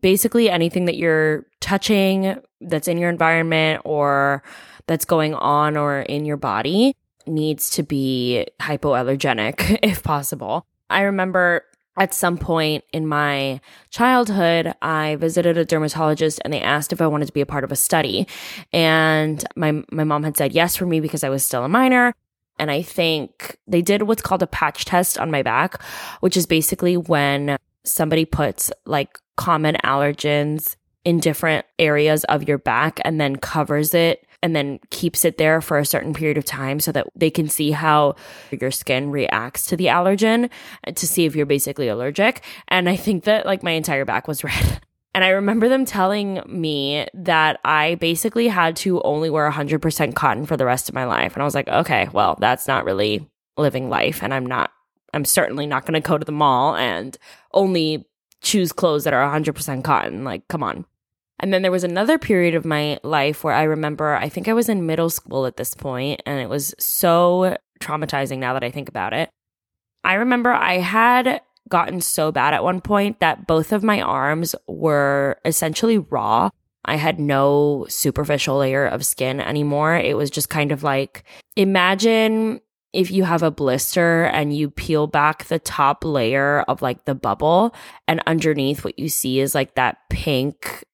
basically 0.00 0.50
anything 0.50 0.86
that 0.86 0.96
you're 0.96 1.46
touching 1.60 2.40
that's 2.60 2.88
in 2.88 2.98
your 2.98 3.10
environment 3.10 3.82
or 3.84 4.42
that's 4.86 5.04
going 5.04 5.34
on 5.34 5.76
or 5.76 6.00
in 6.00 6.24
your 6.24 6.36
body 6.36 6.94
needs 7.26 7.70
to 7.70 7.82
be 7.82 8.46
hypoallergenic 8.60 9.78
if 9.82 10.02
possible. 10.02 10.64
I 10.88 11.02
remember 11.02 11.64
at 11.98 12.14
some 12.14 12.36
point 12.36 12.84
in 12.92 13.06
my 13.06 13.60
childhood, 13.90 14.74
I 14.82 15.16
visited 15.16 15.56
a 15.56 15.64
dermatologist 15.64 16.40
and 16.44 16.52
they 16.52 16.60
asked 16.60 16.92
if 16.92 17.00
I 17.00 17.06
wanted 17.06 17.26
to 17.26 17.32
be 17.32 17.40
a 17.40 17.46
part 17.46 17.64
of 17.64 17.72
a 17.72 17.76
study. 17.76 18.26
And 18.72 19.44
my, 19.56 19.82
my 19.90 20.04
mom 20.04 20.22
had 20.22 20.36
said 20.36 20.52
yes 20.52 20.76
for 20.76 20.86
me 20.86 21.00
because 21.00 21.24
I 21.24 21.28
was 21.28 21.44
still 21.44 21.64
a 21.64 21.68
minor. 21.68 22.14
And 22.58 22.70
I 22.70 22.82
think 22.82 23.58
they 23.66 23.82
did 23.82 24.02
what's 24.02 24.22
called 24.22 24.42
a 24.42 24.46
patch 24.46 24.84
test 24.84 25.18
on 25.18 25.30
my 25.30 25.42
back, 25.42 25.82
which 26.20 26.36
is 26.36 26.46
basically 26.46 26.96
when 26.96 27.56
somebody 27.84 28.24
puts 28.24 28.70
like 28.84 29.18
common 29.36 29.76
allergens 29.84 30.76
in 31.04 31.20
different 31.20 31.64
areas 31.78 32.24
of 32.24 32.48
your 32.48 32.58
back 32.58 33.00
and 33.04 33.20
then 33.20 33.36
covers 33.36 33.94
it 33.94 34.25
and 34.46 34.54
then 34.54 34.78
keeps 34.90 35.24
it 35.24 35.38
there 35.38 35.60
for 35.60 35.76
a 35.76 35.84
certain 35.84 36.14
period 36.14 36.38
of 36.38 36.44
time 36.44 36.78
so 36.78 36.92
that 36.92 37.08
they 37.16 37.30
can 37.30 37.48
see 37.48 37.72
how 37.72 38.14
your 38.52 38.70
skin 38.70 39.10
reacts 39.10 39.66
to 39.66 39.76
the 39.76 39.86
allergen 39.86 40.48
uh, 40.86 40.92
to 40.92 41.04
see 41.04 41.24
if 41.24 41.34
you're 41.34 41.44
basically 41.44 41.88
allergic. 41.88 42.44
And 42.68 42.88
I 42.88 42.94
think 42.94 43.24
that 43.24 43.44
like 43.44 43.64
my 43.64 43.72
entire 43.72 44.04
back 44.04 44.28
was 44.28 44.44
red. 44.44 44.80
And 45.14 45.24
I 45.24 45.30
remember 45.30 45.68
them 45.68 45.84
telling 45.84 46.42
me 46.46 47.08
that 47.12 47.58
I 47.64 47.96
basically 47.96 48.46
had 48.46 48.76
to 48.76 49.02
only 49.02 49.30
wear 49.30 49.50
100% 49.50 50.14
cotton 50.14 50.46
for 50.46 50.56
the 50.56 50.64
rest 50.64 50.88
of 50.88 50.94
my 50.94 51.06
life. 51.06 51.34
And 51.34 51.42
I 51.42 51.44
was 51.44 51.54
like, 51.56 51.66
okay, 51.66 52.08
well, 52.12 52.36
that's 52.38 52.68
not 52.68 52.84
really 52.84 53.28
living 53.56 53.90
life. 53.90 54.22
And 54.22 54.32
I'm 54.32 54.46
not, 54.46 54.70
I'm 55.12 55.24
certainly 55.24 55.66
not 55.66 55.86
going 55.86 56.00
to 56.00 56.08
go 56.08 56.18
to 56.18 56.24
the 56.24 56.30
mall 56.30 56.76
and 56.76 57.18
only 57.52 58.06
choose 58.42 58.70
clothes 58.70 59.02
that 59.04 59.14
are 59.14 59.28
100% 59.28 59.82
cotton. 59.82 60.22
Like, 60.22 60.46
come 60.46 60.62
on. 60.62 60.84
And 61.38 61.52
then 61.52 61.62
there 61.62 61.70
was 61.70 61.84
another 61.84 62.18
period 62.18 62.54
of 62.54 62.64
my 62.64 62.98
life 63.02 63.44
where 63.44 63.54
I 63.54 63.64
remember, 63.64 64.14
I 64.14 64.28
think 64.28 64.48
I 64.48 64.54
was 64.54 64.68
in 64.68 64.86
middle 64.86 65.10
school 65.10 65.46
at 65.46 65.56
this 65.56 65.74
point, 65.74 66.22
and 66.24 66.40
it 66.40 66.48
was 66.48 66.74
so 66.78 67.56
traumatizing 67.80 68.38
now 68.38 68.54
that 68.54 68.64
I 68.64 68.70
think 68.70 68.88
about 68.88 69.12
it. 69.12 69.30
I 70.02 70.14
remember 70.14 70.52
I 70.52 70.78
had 70.78 71.42
gotten 71.68 72.00
so 72.00 72.32
bad 72.32 72.54
at 72.54 72.64
one 72.64 72.80
point 72.80 73.20
that 73.20 73.46
both 73.46 73.72
of 73.72 73.82
my 73.82 74.00
arms 74.00 74.54
were 74.66 75.38
essentially 75.44 75.98
raw. 75.98 76.50
I 76.84 76.96
had 76.96 77.18
no 77.18 77.86
superficial 77.88 78.58
layer 78.58 78.86
of 78.86 79.04
skin 79.04 79.40
anymore. 79.40 79.96
It 79.96 80.16
was 80.16 80.30
just 80.30 80.48
kind 80.48 80.70
of 80.70 80.84
like 80.84 81.24
imagine 81.56 82.60
if 82.92 83.10
you 83.10 83.24
have 83.24 83.42
a 83.42 83.50
blister 83.50 84.24
and 84.26 84.56
you 84.56 84.70
peel 84.70 85.06
back 85.08 85.44
the 85.44 85.58
top 85.58 86.04
layer 86.04 86.60
of 86.62 86.80
like 86.80 87.04
the 87.04 87.14
bubble 87.14 87.74
and 88.06 88.22
underneath 88.26 88.84
what 88.84 88.98
you 88.98 89.08
see 89.08 89.40
is 89.40 89.54
like 89.54 89.74
that 89.74 89.98
pink 90.08 90.84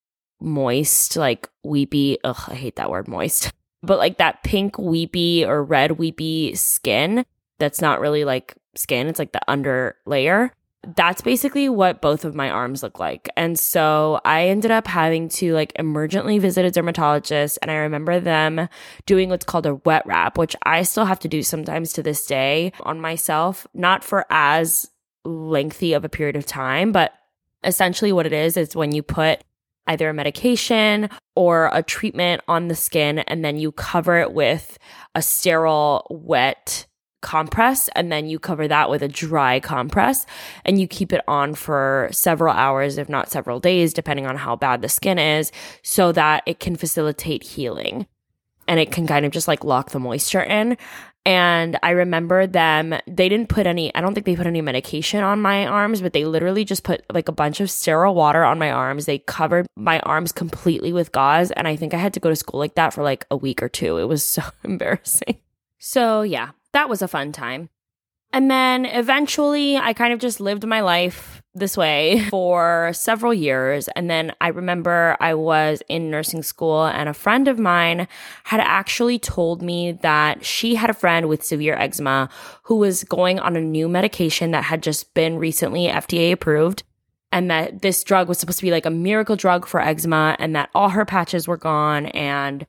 moist, 0.42 1.16
like 1.16 1.48
weepy. 1.62 2.18
Ugh, 2.24 2.44
I 2.48 2.54
hate 2.54 2.76
that 2.76 2.90
word 2.90 3.08
moist. 3.08 3.52
But 3.84 3.98
like 3.98 4.18
that 4.18 4.44
pink 4.44 4.78
weepy 4.78 5.44
or 5.44 5.64
red 5.64 5.98
weepy 5.98 6.54
skin 6.54 7.24
that's 7.58 7.80
not 7.80 7.98
really 7.98 8.24
like 8.24 8.54
skin, 8.76 9.08
it's 9.08 9.18
like 9.18 9.32
the 9.32 9.40
under 9.48 9.96
layer. 10.06 10.52
That's 10.96 11.20
basically 11.20 11.68
what 11.68 12.00
both 12.00 12.24
of 12.24 12.34
my 12.34 12.48
arms 12.48 12.82
look 12.82 13.00
like. 13.00 13.28
And 13.36 13.58
so 13.58 14.20
I 14.24 14.48
ended 14.48 14.70
up 14.70 14.86
having 14.86 15.28
to 15.30 15.52
like 15.52 15.72
emergently 15.74 16.40
visit 16.40 16.64
a 16.64 16.70
dermatologist. 16.70 17.58
And 17.60 17.72
I 17.72 17.74
remember 17.74 18.20
them 18.20 18.68
doing 19.06 19.28
what's 19.28 19.44
called 19.44 19.66
a 19.66 19.76
wet 19.76 20.06
wrap, 20.06 20.38
which 20.38 20.54
I 20.62 20.82
still 20.82 21.04
have 21.04 21.20
to 21.20 21.28
do 21.28 21.42
sometimes 21.42 21.92
to 21.92 22.04
this 22.04 22.24
day 22.26 22.72
on 22.82 23.00
myself, 23.00 23.66
not 23.74 24.04
for 24.04 24.26
as 24.30 24.88
lengthy 25.24 25.92
of 25.92 26.04
a 26.04 26.08
period 26.08 26.36
of 26.36 26.46
time, 26.46 26.90
but 26.92 27.12
essentially 27.64 28.12
what 28.12 28.26
it 28.26 28.32
is 28.32 28.56
is 28.56 28.74
when 28.74 28.92
you 28.92 29.02
put 29.02 29.42
either 29.86 30.08
a 30.08 30.14
medication 30.14 31.08
or 31.34 31.70
a 31.72 31.82
treatment 31.82 32.42
on 32.48 32.68
the 32.68 32.74
skin, 32.74 33.20
and 33.20 33.44
then 33.44 33.58
you 33.58 33.72
cover 33.72 34.18
it 34.18 34.32
with 34.32 34.78
a 35.14 35.22
sterile, 35.22 36.06
wet 36.10 36.86
compress, 37.20 37.88
and 37.94 38.10
then 38.10 38.26
you 38.26 38.38
cover 38.38 38.66
that 38.66 38.90
with 38.90 39.02
a 39.02 39.08
dry 39.08 39.60
compress, 39.60 40.26
and 40.64 40.80
you 40.80 40.88
keep 40.88 41.12
it 41.12 41.22
on 41.28 41.54
for 41.54 42.08
several 42.10 42.52
hours, 42.52 42.98
if 42.98 43.08
not 43.08 43.30
several 43.30 43.60
days, 43.60 43.94
depending 43.94 44.26
on 44.26 44.36
how 44.36 44.56
bad 44.56 44.82
the 44.82 44.88
skin 44.88 45.18
is, 45.18 45.52
so 45.82 46.12
that 46.12 46.42
it 46.46 46.58
can 46.58 46.76
facilitate 46.76 47.42
healing. 47.42 48.06
And 48.68 48.78
it 48.78 48.92
can 48.92 49.06
kind 49.06 49.26
of 49.26 49.32
just 49.32 49.48
like 49.48 49.64
lock 49.64 49.90
the 49.90 49.98
moisture 49.98 50.42
in. 50.42 50.76
And 51.24 51.78
I 51.82 51.90
remember 51.90 52.46
them, 52.48 52.94
they 53.06 53.28
didn't 53.28 53.48
put 53.48 53.66
any, 53.66 53.94
I 53.94 54.00
don't 54.00 54.12
think 54.12 54.26
they 54.26 54.34
put 54.34 54.46
any 54.46 54.60
medication 54.60 55.22
on 55.22 55.40
my 55.40 55.66
arms, 55.66 56.00
but 56.00 56.12
they 56.12 56.24
literally 56.24 56.64
just 56.64 56.82
put 56.82 57.04
like 57.12 57.28
a 57.28 57.32
bunch 57.32 57.60
of 57.60 57.70
sterile 57.70 58.14
water 58.14 58.42
on 58.42 58.58
my 58.58 58.72
arms. 58.72 59.06
They 59.06 59.18
covered 59.18 59.66
my 59.76 60.00
arms 60.00 60.32
completely 60.32 60.92
with 60.92 61.12
gauze. 61.12 61.52
And 61.52 61.68
I 61.68 61.76
think 61.76 61.94
I 61.94 61.98
had 61.98 62.14
to 62.14 62.20
go 62.20 62.28
to 62.28 62.36
school 62.36 62.58
like 62.58 62.74
that 62.74 62.92
for 62.92 63.04
like 63.04 63.24
a 63.30 63.36
week 63.36 63.62
or 63.62 63.68
two. 63.68 63.98
It 63.98 64.08
was 64.08 64.24
so 64.28 64.42
embarrassing. 64.64 65.38
So 65.78 66.22
yeah, 66.22 66.50
that 66.72 66.88
was 66.88 67.02
a 67.02 67.08
fun 67.08 67.32
time. 67.32 67.68
And 68.32 68.50
then 68.50 68.86
eventually 68.86 69.76
I 69.76 69.92
kind 69.92 70.12
of 70.12 70.18
just 70.18 70.40
lived 70.40 70.66
my 70.66 70.80
life 70.80 71.41
this 71.54 71.76
way 71.76 72.26
for 72.30 72.90
several 72.94 73.34
years. 73.34 73.88
And 73.88 74.08
then 74.08 74.32
I 74.40 74.48
remember 74.48 75.16
I 75.20 75.34
was 75.34 75.82
in 75.88 76.10
nursing 76.10 76.42
school 76.42 76.86
and 76.86 77.08
a 77.08 77.14
friend 77.14 77.48
of 77.48 77.58
mine 77.58 78.08
had 78.44 78.60
actually 78.60 79.18
told 79.18 79.62
me 79.62 79.92
that 79.92 80.44
she 80.44 80.74
had 80.74 80.90
a 80.90 80.94
friend 80.94 81.28
with 81.28 81.44
severe 81.44 81.74
eczema 81.74 82.28
who 82.64 82.76
was 82.76 83.04
going 83.04 83.38
on 83.38 83.56
a 83.56 83.60
new 83.60 83.88
medication 83.88 84.52
that 84.52 84.64
had 84.64 84.82
just 84.82 85.14
been 85.14 85.38
recently 85.38 85.86
FDA 85.86 86.32
approved. 86.32 86.82
And 87.34 87.50
that 87.50 87.80
this 87.80 88.04
drug 88.04 88.28
was 88.28 88.38
supposed 88.38 88.58
to 88.58 88.64
be 88.64 88.70
like 88.70 88.84
a 88.84 88.90
miracle 88.90 89.36
drug 89.36 89.66
for 89.66 89.80
eczema 89.80 90.36
and 90.38 90.54
that 90.54 90.68
all 90.74 90.90
her 90.90 91.06
patches 91.06 91.48
were 91.48 91.56
gone. 91.56 92.06
And, 92.06 92.66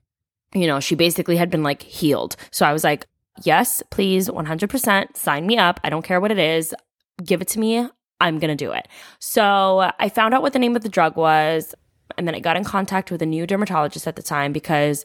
you 0.53 0.67
know, 0.67 0.79
she 0.79 0.95
basically 0.95 1.35
had 1.35 1.49
been 1.49 1.63
like 1.63 1.81
healed. 1.81 2.37
So 2.49 2.65
I 2.65 2.71
was 2.71 2.81
like, 2.81 3.05
yes, 3.43 3.83
please, 3.89 4.29
100% 4.29 5.17
sign 5.17 5.47
me 5.47 5.57
up. 5.57 5.81
I 5.83 5.89
don't 5.89 6.05
care 6.05 6.21
what 6.21 6.31
it 6.31 6.39
is. 6.39 6.73
Give 7.21 7.41
it 7.41 7.49
to 7.49 7.59
me. 7.59 7.89
I'm 8.23 8.39
going 8.39 8.55
to 8.57 8.65
do 8.65 8.71
it. 8.71 8.87
So 9.19 9.91
I 9.99 10.09
found 10.09 10.33
out 10.33 10.41
what 10.41 10.53
the 10.53 10.59
name 10.59 10.75
of 10.75 10.81
the 10.81 10.89
drug 10.89 11.17
was. 11.17 11.75
And 12.17 12.25
then 12.27 12.35
I 12.35 12.39
got 12.39 12.55
in 12.55 12.63
contact 12.63 13.11
with 13.11 13.21
a 13.21 13.25
new 13.25 13.45
dermatologist 13.45 14.07
at 14.07 14.15
the 14.15 14.23
time 14.23 14.53
because 14.53 15.03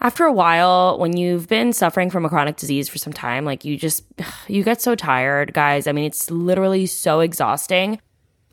after 0.00 0.24
a 0.24 0.32
while, 0.32 0.98
when 0.98 1.16
you've 1.16 1.48
been 1.48 1.72
suffering 1.72 2.10
from 2.10 2.24
a 2.24 2.28
chronic 2.28 2.56
disease 2.56 2.88
for 2.88 2.98
some 2.98 3.12
time, 3.12 3.44
like 3.44 3.64
you 3.64 3.78
just, 3.78 4.04
you 4.48 4.62
get 4.62 4.82
so 4.82 4.94
tired, 4.94 5.54
guys. 5.54 5.86
I 5.86 5.92
mean, 5.92 6.04
it's 6.04 6.30
literally 6.30 6.86
so 6.86 7.20
exhausting. 7.20 8.00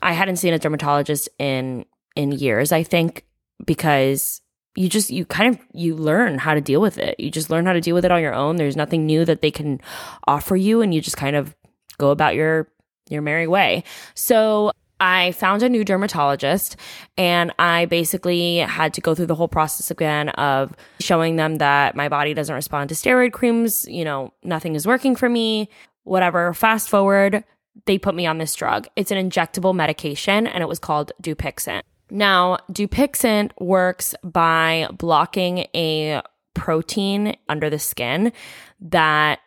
I 0.00 0.12
hadn't 0.12 0.36
seen 0.36 0.54
a 0.54 0.58
dermatologist 0.58 1.28
in, 1.38 1.84
in 2.14 2.32
years, 2.32 2.72
I 2.72 2.82
think, 2.82 3.24
because 3.64 4.40
you 4.78 4.88
just 4.90 5.10
you 5.10 5.24
kind 5.24 5.54
of 5.54 5.60
you 5.72 5.94
learn 5.94 6.38
how 6.38 6.52
to 6.52 6.60
deal 6.60 6.82
with 6.82 6.98
it 6.98 7.18
you 7.18 7.30
just 7.30 7.48
learn 7.48 7.64
how 7.64 7.72
to 7.72 7.80
deal 7.80 7.94
with 7.94 8.04
it 8.04 8.10
on 8.10 8.20
your 8.20 8.34
own 8.34 8.56
there's 8.56 8.76
nothing 8.76 9.06
new 9.06 9.24
that 9.24 9.40
they 9.40 9.50
can 9.50 9.80
offer 10.28 10.54
you 10.54 10.82
and 10.82 10.92
you 10.92 11.00
just 11.00 11.16
kind 11.16 11.34
of 11.34 11.56
go 11.96 12.10
about 12.10 12.34
your 12.34 12.68
your 13.08 13.22
merry 13.22 13.46
way. 13.46 13.84
So 14.14 14.72
I 14.98 15.32
found 15.32 15.62
a 15.62 15.68
new 15.68 15.84
dermatologist 15.84 16.76
and 17.18 17.52
I 17.58 17.84
basically 17.86 18.58
had 18.58 18.94
to 18.94 19.00
go 19.00 19.14
through 19.14 19.26
the 19.26 19.34
whole 19.34 19.48
process 19.48 19.90
again 19.90 20.30
of 20.30 20.72
showing 21.00 21.36
them 21.36 21.56
that 21.56 21.94
my 21.94 22.08
body 22.08 22.32
doesn't 22.32 22.54
respond 22.54 22.88
to 22.88 22.94
steroid 22.94 23.32
creams. 23.32 23.86
You 23.88 24.04
know, 24.04 24.32
nothing 24.42 24.74
is 24.74 24.86
working 24.86 25.14
for 25.14 25.28
me, 25.28 25.68
whatever. 26.04 26.54
Fast 26.54 26.88
forward, 26.88 27.44
they 27.84 27.98
put 27.98 28.14
me 28.14 28.26
on 28.26 28.38
this 28.38 28.54
drug. 28.54 28.88
It's 28.96 29.10
an 29.10 29.30
injectable 29.30 29.74
medication 29.74 30.46
and 30.46 30.62
it 30.62 30.68
was 30.68 30.78
called 30.78 31.12
Dupixent. 31.22 31.82
Now, 32.10 32.58
Dupixent 32.72 33.50
works 33.60 34.14
by 34.22 34.88
blocking 34.92 35.66
a 35.74 36.22
protein 36.54 37.36
under 37.48 37.68
the 37.68 37.78
skin 37.78 38.32
that 38.80 39.40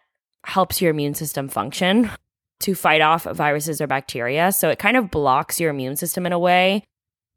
helps 0.44 0.82
your 0.82 0.92
immune 0.92 1.16
system 1.16 1.48
function 1.48 2.12
to 2.62 2.76
fight 2.76 3.02
off 3.02 3.24
viruses 3.24 3.82
or 3.82 3.88
bacteria. 3.88 4.52
So 4.52 4.70
it 4.70 4.80
kind 4.80 4.98
of 4.98 5.12
blocks 5.12 5.60
your 5.60 5.70
immune 5.70 5.96
system 5.96 6.26
in 6.26 6.34
a 6.34 6.40
way. 6.40 6.84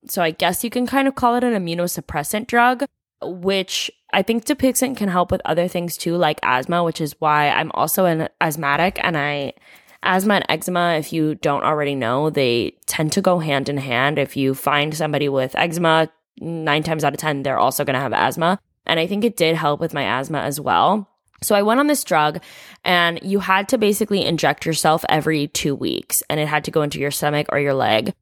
So 0.07 0.23
I 0.23 0.33
guess 0.33 0.64
you 0.64 0.71
can 0.71 0.87
kind 0.87 1.07
of 1.07 1.14
call 1.14 1.37
it 1.37 1.45
an 1.45 1.55
immunosuppressant 1.55 2.49
drug, 2.49 2.85
which 3.23 3.91
I 4.12 4.23
think 4.23 4.45
Dupixent 4.45 4.97
can 4.97 5.09
help 5.09 5.31
with 5.31 5.41
other 5.45 5.69
things 5.69 5.97
too, 5.97 6.17
like 6.17 6.41
asthma, 6.43 6.83
which 6.83 7.00
is 7.00 7.14
why 7.21 7.50
I'm 7.50 7.71
also 7.73 8.05
an 8.05 8.29
asthmatic 8.41 8.99
and 9.02 9.17
I 9.17 9.55
asthma 10.02 10.35
and 10.35 10.47
eczema, 10.49 10.95
if 10.99 11.12
you 11.12 11.37
don't 11.37 11.62
already 11.62 11.95
know, 11.95 12.31
they 12.31 12.76
tend 12.87 13.12
to 13.12 13.23
go 13.23 13.38
hand 13.38 13.69
in 13.69 13.76
hand. 13.76 14.19
If 14.19 14.37
you 14.37 14.55
find 14.55 14.95
somebody 14.95 15.29
with 15.29 15.55
eczema, 15.55 16.11
nine 16.41 16.83
times 16.83 17.05
out 17.05 17.14
of 17.14 17.21
10, 17.21 17.43
they're 17.43 17.59
also 17.59 17.85
going 17.85 17.95
to 17.95 18.00
have 18.00 18.12
asthma. 18.12 18.59
And 18.87 18.99
I 18.99 19.07
think 19.07 19.25
it 19.25 19.37
did 19.37 19.55
help 19.55 19.81
with 19.81 19.95
my 19.95 20.02
asthma 20.02 20.41
as 20.41 20.61
well. 20.61 21.09
So 21.42 21.54
I 21.54 21.62
went 21.62 21.80
on 21.80 21.87
this 21.87 22.04
drug 22.04 22.40
and 22.84 23.18
you 23.22 23.40
had 23.40 23.68
to 23.70 23.78
basically 23.78 24.25
inject 24.25 24.66
yourself 24.66 25.04
every 25.08 25.49
two 25.49 25.75
weeks 25.75 26.22
and 26.28 26.40
it 26.40 26.49
had 26.49 26.64
to 26.64 26.70
go 26.70 26.82
into 26.82 27.00
your 27.00 27.11
stomach 27.11 27.46
or 27.50 27.58
your 27.58 27.75
leg. 27.75 28.12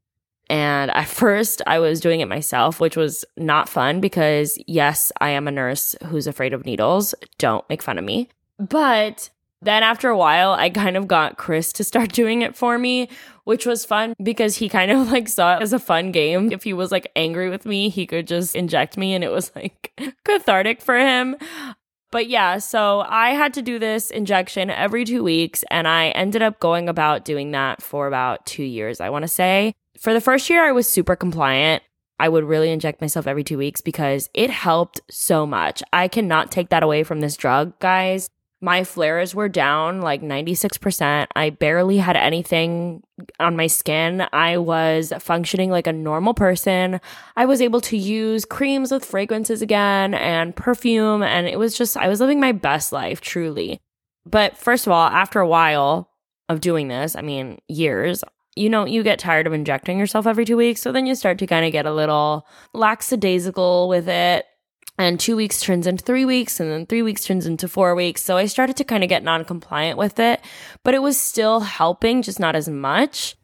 And 0.49 0.91
at 0.91 1.07
first, 1.07 1.61
I 1.65 1.79
was 1.79 1.99
doing 1.99 2.19
it 2.19 2.27
myself, 2.27 2.79
which 2.79 2.97
was 2.97 3.25
not 3.37 3.69
fun 3.69 4.01
because, 4.01 4.59
yes, 4.67 5.11
I 5.21 5.29
am 5.29 5.47
a 5.47 5.51
nurse 5.51 5.95
who's 6.05 6.27
afraid 6.27 6.53
of 6.53 6.65
needles. 6.65 7.15
Don't 7.37 7.67
make 7.69 7.81
fun 7.81 7.97
of 7.97 8.03
me. 8.03 8.29
But 8.59 9.29
then 9.61 9.83
after 9.83 10.09
a 10.09 10.17
while, 10.17 10.51
I 10.51 10.69
kind 10.69 10.97
of 10.97 11.07
got 11.07 11.37
Chris 11.37 11.71
to 11.73 11.83
start 11.83 12.11
doing 12.13 12.41
it 12.41 12.55
for 12.55 12.77
me, 12.77 13.09
which 13.43 13.65
was 13.65 13.85
fun 13.85 14.13
because 14.21 14.57
he 14.57 14.69
kind 14.69 14.91
of 14.91 15.11
like 15.11 15.27
saw 15.27 15.57
it 15.57 15.61
as 15.61 15.73
a 15.73 15.79
fun 15.79 16.11
game. 16.11 16.51
If 16.51 16.63
he 16.63 16.73
was 16.73 16.91
like 16.91 17.11
angry 17.15 17.49
with 17.49 17.65
me, 17.65 17.89
he 17.89 18.05
could 18.05 18.27
just 18.27 18.55
inject 18.55 18.97
me 18.97 19.13
and 19.13 19.23
it 19.23 19.31
was 19.31 19.51
like 19.55 19.93
cathartic 20.25 20.81
for 20.81 20.97
him. 20.97 21.35
But 22.11 22.27
yeah, 22.27 22.57
so 22.57 23.05
I 23.07 23.29
had 23.29 23.53
to 23.53 23.61
do 23.61 23.79
this 23.79 24.11
injection 24.11 24.69
every 24.69 25.05
two 25.05 25.23
weeks, 25.23 25.63
and 25.71 25.87
I 25.87 26.09
ended 26.09 26.41
up 26.41 26.59
going 26.59 26.89
about 26.89 27.25
doing 27.25 27.51
that 27.51 27.81
for 27.81 28.07
about 28.07 28.45
two 28.45 28.63
years, 28.63 28.99
I 28.99 29.09
want 29.09 29.23
to 29.23 29.29
say. 29.29 29.73
For 29.97 30.13
the 30.13 30.21
first 30.21 30.49
year, 30.49 30.63
I 30.63 30.73
was 30.73 30.87
super 30.87 31.15
compliant. 31.15 31.83
I 32.19 32.29
would 32.29 32.43
really 32.43 32.69
inject 32.69 33.01
myself 33.01 33.27
every 33.27 33.43
two 33.43 33.57
weeks 33.57 33.81
because 33.81 34.29
it 34.33 34.49
helped 34.49 35.01
so 35.09 35.47
much. 35.47 35.81
I 35.91 36.07
cannot 36.07 36.51
take 36.51 36.69
that 36.69 36.83
away 36.83 37.03
from 37.03 37.21
this 37.21 37.37
drug, 37.37 37.79
guys 37.79 38.29
my 38.61 38.83
flares 38.83 39.33
were 39.33 39.49
down 39.49 40.01
like 40.01 40.21
96%. 40.21 41.27
I 41.35 41.49
barely 41.49 41.97
had 41.97 42.15
anything 42.15 43.01
on 43.39 43.55
my 43.55 43.65
skin. 43.65 44.27
I 44.31 44.57
was 44.57 45.11
functioning 45.19 45.71
like 45.71 45.87
a 45.87 45.93
normal 45.93 46.35
person. 46.35 47.01
I 47.35 47.45
was 47.45 47.59
able 47.59 47.81
to 47.81 47.97
use 47.97 48.45
creams 48.45 48.91
with 48.91 49.03
fragrances 49.03 49.63
again 49.63 50.13
and 50.13 50.55
perfume. 50.55 51.23
And 51.23 51.47
it 51.47 51.57
was 51.57 51.75
just, 51.75 51.97
I 51.97 52.07
was 52.07 52.19
living 52.19 52.39
my 52.39 52.51
best 52.51 52.91
life, 52.91 53.19
truly. 53.19 53.79
But 54.27 54.55
first 54.55 54.85
of 54.85 54.93
all, 54.93 55.07
after 55.07 55.39
a 55.39 55.47
while 55.47 56.11
of 56.47 56.61
doing 56.61 56.87
this, 56.87 57.15
I 57.15 57.21
mean, 57.21 57.59
years, 57.67 58.23
you 58.55 58.69
know, 58.69 58.85
you 58.85 59.01
get 59.01 59.17
tired 59.17 59.47
of 59.47 59.53
injecting 59.53 59.97
yourself 59.97 60.27
every 60.27 60.45
two 60.45 60.57
weeks. 60.57 60.81
So 60.81 60.91
then 60.91 61.07
you 61.07 61.15
start 61.15 61.39
to 61.39 61.47
kind 61.47 61.65
of 61.65 61.71
get 61.71 61.87
a 61.87 61.93
little 61.93 62.45
lackadaisical 62.73 63.89
with 63.89 64.07
it 64.07 64.45
and 65.01 65.19
two 65.19 65.35
weeks 65.35 65.59
turns 65.59 65.87
into 65.87 66.03
three 66.03 66.25
weeks 66.25 66.59
and 66.59 66.71
then 66.71 66.85
three 66.85 67.01
weeks 67.01 67.25
turns 67.25 67.45
into 67.45 67.67
four 67.67 67.95
weeks. 67.95 68.21
So 68.21 68.37
i 68.37 68.45
started 68.45 68.77
to 68.77 68.83
kind 68.83 69.03
of 69.03 69.09
get 69.09 69.23
non-compliant 69.23 69.97
with 69.97 70.19
it 70.19 70.41
but 70.83 70.93
it 70.93 71.01
was 71.01 71.17
still 71.19 71.61
helping 71.61 72.21
just 72.21 72.39
not 72.39 72.55
as 72.55 72.69
much. 72.69 73.35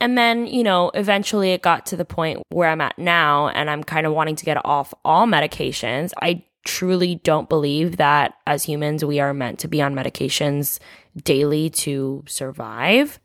And 0.00 0.16
then 0.16 0.46
you 0.46 0.62
know 0.62 0.90
eventually 0.94 1.52
it 1.52 1.62
got 1.62 1.86
to 1.86 1.96
the 1.96 2.04
point 2.04 2.42
where 2.50 2.68
i'm 2.68 2.80
at 2.80 2.98
now 2.98 3.48
and 3.48 3.68
i'm 3.70 3.84
kind 3.84 4.06
of 4.06 4.12
wanting 4.12 4.36
to 4.36 4.44
get 4.44 4.64
off 4.64 4.94
all 5.04 5.26
medications. 5.26 6.12
I 6.20 6.44
truly 6.64 7.14
don't 7.16 7.48
believe 7.48 7.96
that 7.96 8.34
as 8.46 8.64
humans 8.64 9.04
we 9.04 9.18
are 9.20 9.32
meant 9.32 9.58
to 9.60 9.68
be 9.68 9.80
on 9.80 9.94
medications 9.94 10.78
daily 11.24 11.70
to 11.70 12.22
survive. 12.26 13.18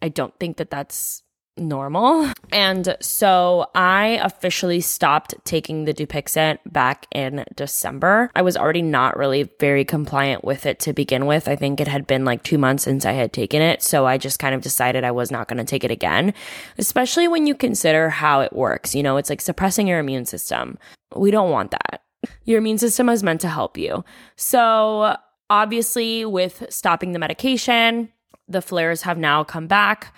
I 0.00 0.08
don't 0.08 0.36
think 0.40 0.56
that 0.56 0.70
that's 0.70 1.22
normal. 1.56 2.30
And 2.50 2.96
so 3.00 3.66
I 3.74 4.20
officially 4.22 4.80
stopped 4.80 5.34
taking 5.44 5.84
the 5.84 5.94
Dupixent 5.94 6.58
back 6.66 7.06
in 7.14 7.44
December. 7.54 8.30
I 8.34 8.42
was 8.42 8.56
already 8.56 8.82
not 8.82 9.16
really 9.16 9.50
very 9.60 9.84
compliant 9.84 10.44
with 10.44 10.66
it 10.66 10.78
to 10.80 10.92
begin 10.92 11.26
with. 11.26 11.48
I 11.48 11.56
think 11.56 11.80
it 11.80 11.88
had 11.88 12.06
been 12.06 12.24
like 12.24 12.42
two 12.42 12.58
months 12.58 12.84
since 12.84 13.04
I 13.04 13.12
had 13.12 13.32
taken 13.32 13.62
it. 13.62 13.82
So 13.82 14.06
I 14.06 14.18
just 14.18 14.38
kind 14.38 14.54
of 14.54 14.62
decided 14.62 15.04
I 15.04 15.10
was 15.10 15.30
not 15.30 15.48
going 15.48 15.58
to 15.58 15.64
take 15.64 15.84
it 15.84 15.90
again, 15.90 16.34
especially 16.78 17.28
when 17.28 17.46
you 17.46 17.54
consider 17.54 18.08
how 18.08 18.40
it 18.40 18.52
works. 18.52 18.94
You 18.94 19.02
know, 19.02 19.16
it's 19.16 19.30
like 19.30 19.40
suppressing 19.40 19.86
your 19.86 19.98
immune 19.98 20.24
system. 20.24 20.78
We 21.14 21.30
don't 21.30 21.50
want 21.50 21.72
that. 21.72 22.02
Your 22.44 22.58
immune 22.58 22.78
system 22.78 23.08
is 23.08 23.22
meant 23.22 23.40
to 23.42 23.48
help 23.48 23.76
you. 23.76 24.04
So 24.36 25.16
obviously, 25.50 26.24
with 26.24 26.64
stopping 26.70 27.12
the 27.12 27.18
medication, 27.18 28.10
the 28.48 28.62
flares 28.62 29.02
have 29.02 29.18
now 29.18 29.44
come 29.44 29.66
back 29.66 30.14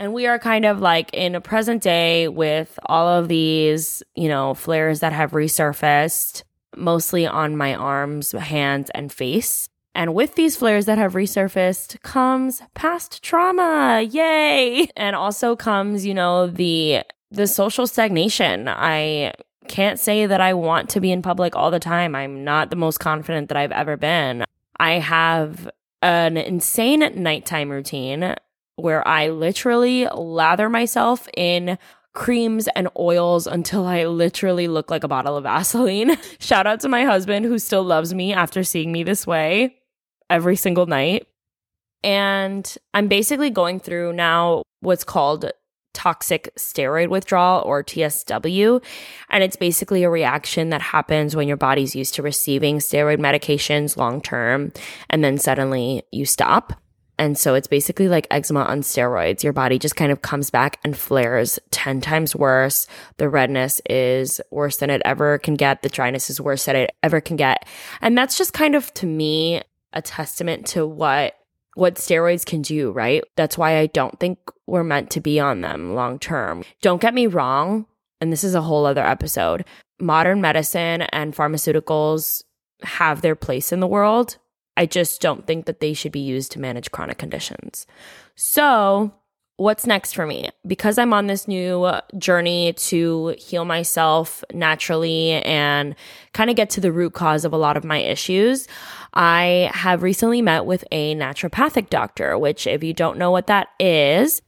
and 0.00 0.14
we 0.14 0.26
are 0.26 0.38
kind 0.38 0.64
of 0.64 0.80
like 0.80 1.10
in 1.12 1.34
a 1.34 1.42
present 1.42 1.82
day 1.82 2.26
with 2.26 2.78
all 2.86 3.06
of 3.06 3.28
these, 3.28 4.02
you 4.14 4.28
know, 4.28 4.54
flares 4.54 5.00
that 5.00 5.12
have 5.12 5.32
resurfaced, 5.32 6.42
mostly 6.74 7.26
on 7.26 7.54
my 7.54 7.74
arms, 7.74 8.32
hands, 8.32 8.88
and 8.94 9.12
face. 9.12 9.68
And 9.94 10.14
with 10.14 10.36
these 10.36 10.56
flares 10.56 10.86
that 10.86 10.96
have 10.96 11.12
resurfaced 11.12 12.00
comes 12.00 12.62
past 12.72 13.22
trauma. 13.22 14.00
Yay! 14.00 14.88
And 14.96 15.14
also 15.14 15.54
comes, 15.54 16.06
you 16.06 16.14
know, 16.14 16.46
the 16.46 17.02
the 17.30 17.46
social 17.46 17.86
stagnation. 17.86 18.68
I 18.68 19.34
can't 19.68 20.00
say 20.00 20.24
that 20.24 20.40
I 20.40 20.54
want 20.54 20.88
to 20.90 21.00
be 21.00 21.12
in 21.12 21.20
public 21.20 21.54
all 21.54 21.70
the 21.70 21.78
time. 21.78 22.14
I'm 22.14 22.42
not 22.42 22.70
the 22.70 22.76
most 22.76 23.00
confident 23.00 23.48
that 23.48 23.58
I've 23.58 23.70
ever 23.70 23.98
been. 23.98 24.44
I 24.78 24.92
have 24.92 25.68
an 26.00 26.38
insane 26.38 27.00
nighttime 27.22 27.68
routine 27.68 28.34
where 28.80 29.06
I 29.06 29.28
literally 29.28 30.06
lather 30.06 30.68
myself 30.68 31.28
in 31.36 31.78
creams 32.12 32.68
and 32.74 32.88
oils 32.98 33.46
until 33.46 33.86
I 33.86 34.04
literally 34.06 34.68
look 34.68 34.90
like 34.90 35.04
a 35.04 35.08
bottle 35.08 35.36
of 35.36 35.44
Vaseline. 35.44 36.16
Shout 36.40 36.66
out 36.66 36.80
to 36.80 36.88
my 36.88 37.04
husband 37.04 37.44
who 37.44 37.58
still 37.58 37.84
loves 37.84 38.12
me 38.12 38.32
after 38.32 38.64
seeing 38.64 38.90
me 38.92 39.04
this 39.04 39.26
way 39.26 39.76
every 40.28 40.56
single 40.56 40.86
night. 40.86 41.26
And 42.02 42.76
I'm 42.94 43.08
basically 43.08 43.50
going 43.50 43.78
through 43.78 44.14
now 44.14 44.62
what's 44.80 45.04
called 45.04 45.50
toxic 45.92 46.54
steroid 46.56 47.08
withdrawal 47.08 47.62
or 47.62 47.82
TSW. 47.84 48.82
And 49.28 49.44
it's 49.44 49.56
basically 49.56 50.02
a 50.04 50.10
reaction 50.10 50.70
that 50.70 50.80
happens 50.80 51.36
when 51.36 51.48
your 51.48 51.56
body's 51.56 51.94
used 51.94 52.14
to 52.14 52.22
receiving 52.22 52.78
steroid 52.78 53.18
medications 53.18 53.96
long 53.96 54.20
term 54.20 54.72
and 55.10 55.22
then 55.22 55.36
suddenly 55.38 56.02
you 56.10 56.24
stop. 56.24 56.80
And 57.20 57.36
so 57.36 57.54
it's 57.54 57.66
basically 57.66 58.08
like 58.08 58.26
eczema 58.30 58.62
on 58.62 58.80
steroids. 58.80 59.42
Your 59.42 59.52
body 59.52 59.78
just 59.78 59.94
kind 59.94 60.10
of 60.10 60.22
comes 60.22 60.48
back 60.48 60.80
and 60.82 60.96
flares 60.96 61.58
10 61.70 62.00
times 62.00 62.34
worse. 62.34 62.86
The 63.18 63.28
redness 63.28 63.82
is 63.90 64.40
worse 64.50 64.78
than 64.78 64.88
it 64.88 65.02
ever 65.04 65.36
can 65.36 65.54
get. 65.54 65.82
The 65.82 65.90
dryness 65.90 66.30
is 66.30 66.40
worse 66.40 66.64
than 66.64 66.76
it 66.76 66.90
ever 67.02 67.20
can 67.20 67.36
get. 67.36 67.66
And 68.00 68.16
that's 68.16 68.38
just 68.38 68.54
kind 68.54 68.74
of 68.74 68.92
to 68.94 69.06
me 69.06 69.60
a 69.92 70.00
testament 70.00 70.66
to 70.68 70.86
what 70.86 71.36
what 71.74 71.96
steroids 71.96 72.46
can 72.46 72.62
do, 72.62 72.90
right? 72.90 73.22
That's 73.36 73.58
why 73.58 73.76
I 73.78 73.86
don't 73.86 74.18
think 74.18 74.38
we're 74.66 74.82
meant 74.82 75.10
to 75.10 75.20
be 75.20 75.38
on 75.38 75.60
them 75.60 75.94
long 75.94 76.18
term. 76.18 76.64
Don't 76.80 77.02
get 77.02 77.14
me 77.14 77.26
wrong, 77.26 77.86
and 78.20 78.32
this 78.32 78.44
is 78.44 78.54
a 78.54 78.62
whole 78.62 78.86
other 78.86 79.06
episode. 79.06 79.64
Modern 80.00 80.40
medicine 80.40 81.02
and 81.02 81.34
pharmaceuticals 81.34 82.42
have 82.82 83.20
their 83.20 83.36
place 83.36 83.72
in 83.72 83.80
the 83.80 83.86
world, 83.86 84.38
I 84.80 84.86
just 84.86 85.20
don't 85.20 85.46
think 85.46 85.66
that 85.66 85.80
they 85.80 85.92
should 85.92 86.10
be 86.10 86.20
used 86.20 86.52
to 86.52 86.58
manage 86.58 86.90
chronic 86.90 87.18
conditions. 87.18 87.86
So, 88.34 89.12
what's 89.56 89.86
next 89.86 90.14
for 90.14 90.26
me? 90.26 90.48
Because 90.66 90.96
I'm 90.96 91.12
on 91.12 91.26
this 91.26 91.46
new 91.46 91.92
journey 92.16 92.72
to 92.72 93.36
heal 93.38 93.66
myself 93.66 94.42
naturally 94.54 95.32
and 95.32 95.94
kind 96.32 96.48
of 96.48 96.56
get 96.56 96.70
to 96.70 96.80
the 96.80 96.92
root 96.92 97.12
cause 97.12 97.44
of 97.44 97.52
a 97.52 97.58
lot 97.58 97.76
of 97.76 97.84
my 97.84 97.98
issues, 97.98 98.68
I 99.12 99.70
have 99.74 100.02
recently 100.02 100.40
met 100.40 100.64
with 100.64 100.82
a 100.90 101.14
naturopathic 101.14 101.90
doctor, 101.90 102.38
which, 102.38 102.66
if 102.66 102.82
you 102.82 102.94
don't 102.94 103.18
know 103.18 103.30
what 103.30 103.48
that 103.48 103.68
is, 103.78 104.40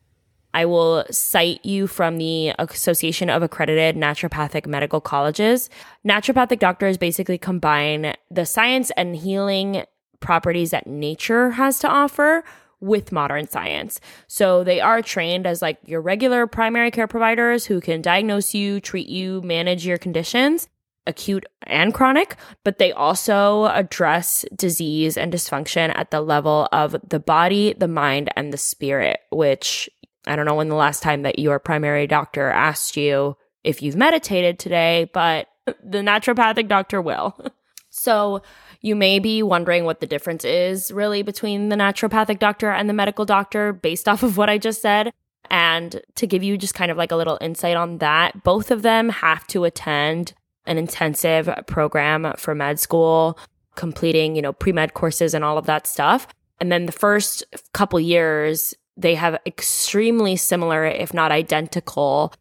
I 0.54 0.64
will 0.64 1.04
cite 1.10 1.62
you 1.62 1.86
from 1.86 2.16
the 2.16 2.54
Association 2.58 3.28
of 3.28 3.42
Accredited 3.42 3.96
Naturopathic 3.96 4.66
Medical 4.66 5.02
Colleges. 5.02 5.68
Naturopathic 6.06 6.58
doctors 6.58 6.96
basically 6.96 7.36
combine 7.36 8.14
the 8.30 8.46
science 8.46 8.90
and 8.96 9.14
healing 9.14 9.84
properties 10.22 10.70
that 10.70 10.86
nature 10.86 11.50
has 11.50 11.78
to 11.80 11.88
offer 11.88 12.44
with 12.80 13.12
modern 13.12 13.48
science. 13.48 14.00
So 14.26 14.64
they 14.64 14.80
are 14.80 15.02
trained 15.02 15.46
as 15.46 15.62
like 15.62 15.78
your 15.84 16.00
regular 16.00 16.46
primary 16.46 16.90
care 16.90 17.06
providers 17.06 17.64
who 17.64 17.80
can 17.80 18.02
diagnose 18.02 18.54
you, 18.54 18.80
treat 18.80 19.08
you, 19.08 19.40
manage 19.42 19.86
your 19.86 19.98
conditions, 19.98 20.68
acute 21.06 21.46
and 21.62 21.94
chronic, 21.94 22.36
but 22.64 22.78
they 22.78 22.92
also 22.92 23.66
address 23.66 24.44
disease 24.54 25.16
and 25.16 25.32
dysfunction 25.32 25.92
at 25.96 26.10
the 26.10 26.20
level 26.20 26.68
of 26.72 26.96
the 27.08 27.20
body, 27.20 27.74
the 27.76 27.88
mind, 27.88 28.30
and 28.36 28.52
the 28.52 28.58
spirit, 28.58 29.20
which 29.30 29.88
I 30.26 30.36
don't 30.36 30.46
know 30.46 30.54
when 30.54 30.68
the 30.68 30.74
last 30.74 31.02
time 31.02 31.22
that 31.22 31.38
your 31.38 31.58
primary 31.58 32.06
doctor 32.06 32.50
asked 32.50 32.96
you 32.96 33.36
if 33.64 33.82
you've 33.82 33.96
meditated 33.96 34.58
today, 34.58 35.10
but 35.12 35.48
the 35.66 35.98
naturopathic 35.98 36.68
doctor 36.68 37.00
will. 37.00 37.36
so 37.90 38.42
you 38.82 38.96
may 38.96 39.18
be 39.18 39.42
wondering 39.42 39.84
what 39.84 40.00
the 40.00 40.06
difference 40.06 40.44
is 40.44 40.92
really 40.92 41.22
between 41.22 41.68
the 41.68 41.76
naturopathic 41.76 42.38
doctor 42.38 42.70
and 42.70 42.88
the 42.88 42.94
medical 42.94 43.24
doctor 43.24 43.72
based 43.72 44.08
off 44.08 44.22
of 44.22 44.36
what 44.36 44.50
I 44.50 44.58
just 44.58 44.82
said. 44.82 45.12
And 45.50 46.00
to 46.16 46.26
give 46.26 46.42
you 46.42 46.58
just 46.58 46.74
kind 46.74 46.90
of 46.90 46.96
like 46.96 47.12
a 47.12 47.16
little 47.16 47.38
insight 47.40 47.76
on 47.76 47.98
that, 47.98 48.42
both 48.42 48.70
of 48.70 48.82
them 48.82 49.08
have 49.08 49.46
to 49.48 49.64
attend 49.64 50.34
an 50.66 50.78
intensive 50.78 51.48
program 51.66 52.32
for 52.36 52.54
med 52.54 52.78
school, 52.78 53.38
completing, 53.74 54.36
you 54.36 54.42
know, 54.42 54.52
pre 54.52 54.72
med 54.72 54.94
courses 54.94 55.34
and 55.34 55.44
all 55.44 55.58
of 55.58 55.66
that 55.66 55.86
stuff. 55.86 56.26
And 56.60 56.70
then 56.70 56.86
the 56.86 56.92
first 56.92 57.44
couple 57.72 57.98
years, 57.98 58.74
they 58.96 59.14
have 59.14 59.38
extremely 59.46 60.36
similar, 60.36 60.84
if 60.84 61.12
not 61.12 61.32
identical, 61.32 62.32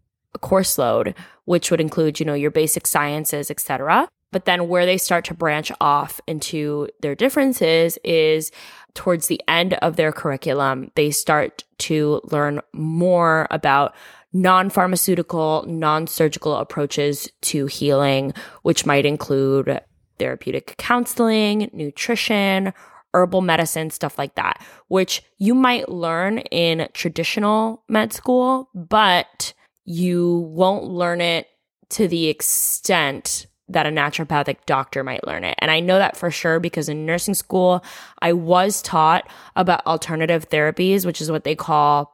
course 0.41 0.77
load, 0.77 1.15
which 1.45 1.71
would 1.71 1.81
include, 1.81 2.19
you 2.19 2.25
know, 2.25 2.33
your 2.33 2.51
basic 2.51 2.87
sciences, 2.87 3.51
etc. 3.51 4.07
But 4.31 4.45
then 4.45 4.67
where 4.67 4.85
they 4.85 4.97
start 4.97 5.25
to 5.25 5.33
branch 5.33 5.71
off 5.81 6.21
into 6.25 6.87
their 7.01 7.15
differences 7.15 7.97
is 8.03 8.51
towards 8.93 9.27
the 9.27 9.41
end 9.47 9.73
of 9.75 9.95
their 9.95 10.11
curriculum, 10.11 10.91
they 10.95 11.11
start 11.11 11.63
to 11.79 12.21
learn 12.25 12.61
more 12.73 13.47
about 13.51 13.93
non 14.33 14.69
pharmaceutical, 14.69 15.65
non 15.67 16.07
surgical 16.07 16.55
approaches 16.55 17.29
to 17.41 17.65
healing, 17.65 18.33
which 18.61 18.85
might 18.85 19.05
include 19.05 19.81
therapeutic 20.17 20.75
counseling, 20.77 21.69
nutrition, 21.73 22.73
herbal 23.13 23.41
medicine, 23.41 23.89
stuff 23.89 24.17
like 24.17 24.35
that, 24.35 24.61
which 24.87 25.23
you 25.37 25.53
might 25.53 25.89
learn 25.89 26.39
in 26.39 26.87
traditional 26.93 27.83
med 27.89 28.13
school, 28.13 28.69
but 28.73 29.53
you 29.83 30.49
won't 30.51 30.85
learn 30.85 31.19
it 31.19 31.47
to 31.89 32.07
the 32.07 32.27
extent 32.27 33.47
that 33.73 33.85
a 33.85 33.89
naturopathic 33.89 34.57
doctor 34.65 35.03
might 35.03 35.25
learn 35.25 35.43
it. 35.43 35.55
And 35.59 35.71
I 35.71 35.79
know 35.79 35.97
that 35.97 36.17
for 36.17 36.31
sure 36.31 36.59
because 36.59 36.89
in 36.89 37.05
nursing 37.05 37.33
school, 37.33 37.83
I 38.21 38.33
was 38.33 38.81
taught 38.81 39.29
about 39.55 39.85
alternative 39.85 40.49
therapies, 40.49 41.05
which 41.05 41.21
is 41.21 41.31
what 41.31 41.43
they 41.43 41.55
call, 41.55 42.13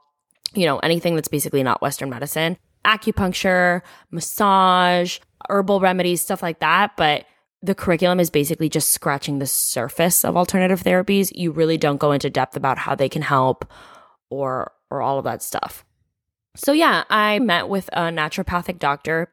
you 0.54 0.66
know, 0.66 0.80
anything 0.80 1.16
that's 1.16 1.28
basically 1.28 1.64
not 1.64 1.82
Western 1.82 2.10
medicine, 2.10 2.58
acupuncture, 2.86 3.82
massage, 4.12 5.20
herbal 5.50 5.80
remedies, 5.80 6.22
stuff 6.22 6.42
like 6.42 6.60
that. 6.60 6.96
But 6.98 7.26
the 7.62 7.76
curriculum 7.76 8.20
is 8.20 8.30
basically 8.30 8.70
just 8.70 8.92
scratching 8.92 9.40
the 9.40 9.48
surface 9.48 10.24
of 10.24 10.38
alternative 10.38 10.84
therapies. 10.84 11.32
You 11.36 11.52
really 11.52 11.78
don't 11.78 11.98
go 11.98 12.12
into 12.12 12.30
depth 12.30 12.56
about 12.56 12.78
how 12.78 12.96
they 12.96 13.10
can 13.10 13.22
help 13.22 13.66
or 14.30 14.72
or 14.90 15.02
all 15.02 15.18
of 15.18 15.26
that 15.26 15.42
stuff. 15.42 15.84
So 16.56 16.72
yeah, 16.72 17.04
I 17.10 17.40
met 17.40 17.70
with 17.70 17.90
a 17.94 18.04
naturopathic 18.10 18.80
doctor 18.80 19.32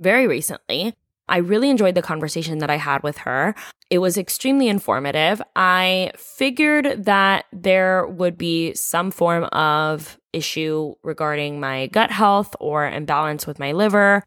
very 0.00 0.26
recently. 0.26 0.94
I 1.28 1.38
really 1.38 1.70
enjoyed 1.70 1.94
the 1.94 2.02
conversation 2.02 2.58
that 2.58 2.70
I 2.70 2.76
had 2.76 3.02
with 3.02 3.18
her. 3.18 3.54
It 3.90 3.98
was 3.98 4.18
extremely 4.18 4.68
informative. 4.68 5.40
I 5.56 6.12
figured 6.16 7.04
that 7.04 7.46
there 7.52 8.06
would 8.06 8.36
be 8.36 8.74
some 8.74 9.10
form 9.10 9.44
of 9.44 10.18
issue 10.32 10.94
regarding 11.02 11.60
my 11.60 11.86
gut 11.88 12.10
health 12.10 12.54
or 12.60 12.86
imbalance 12.86 13.46
with 13.46 13.58
my 13.58 13.72
liver. 13.72 14.24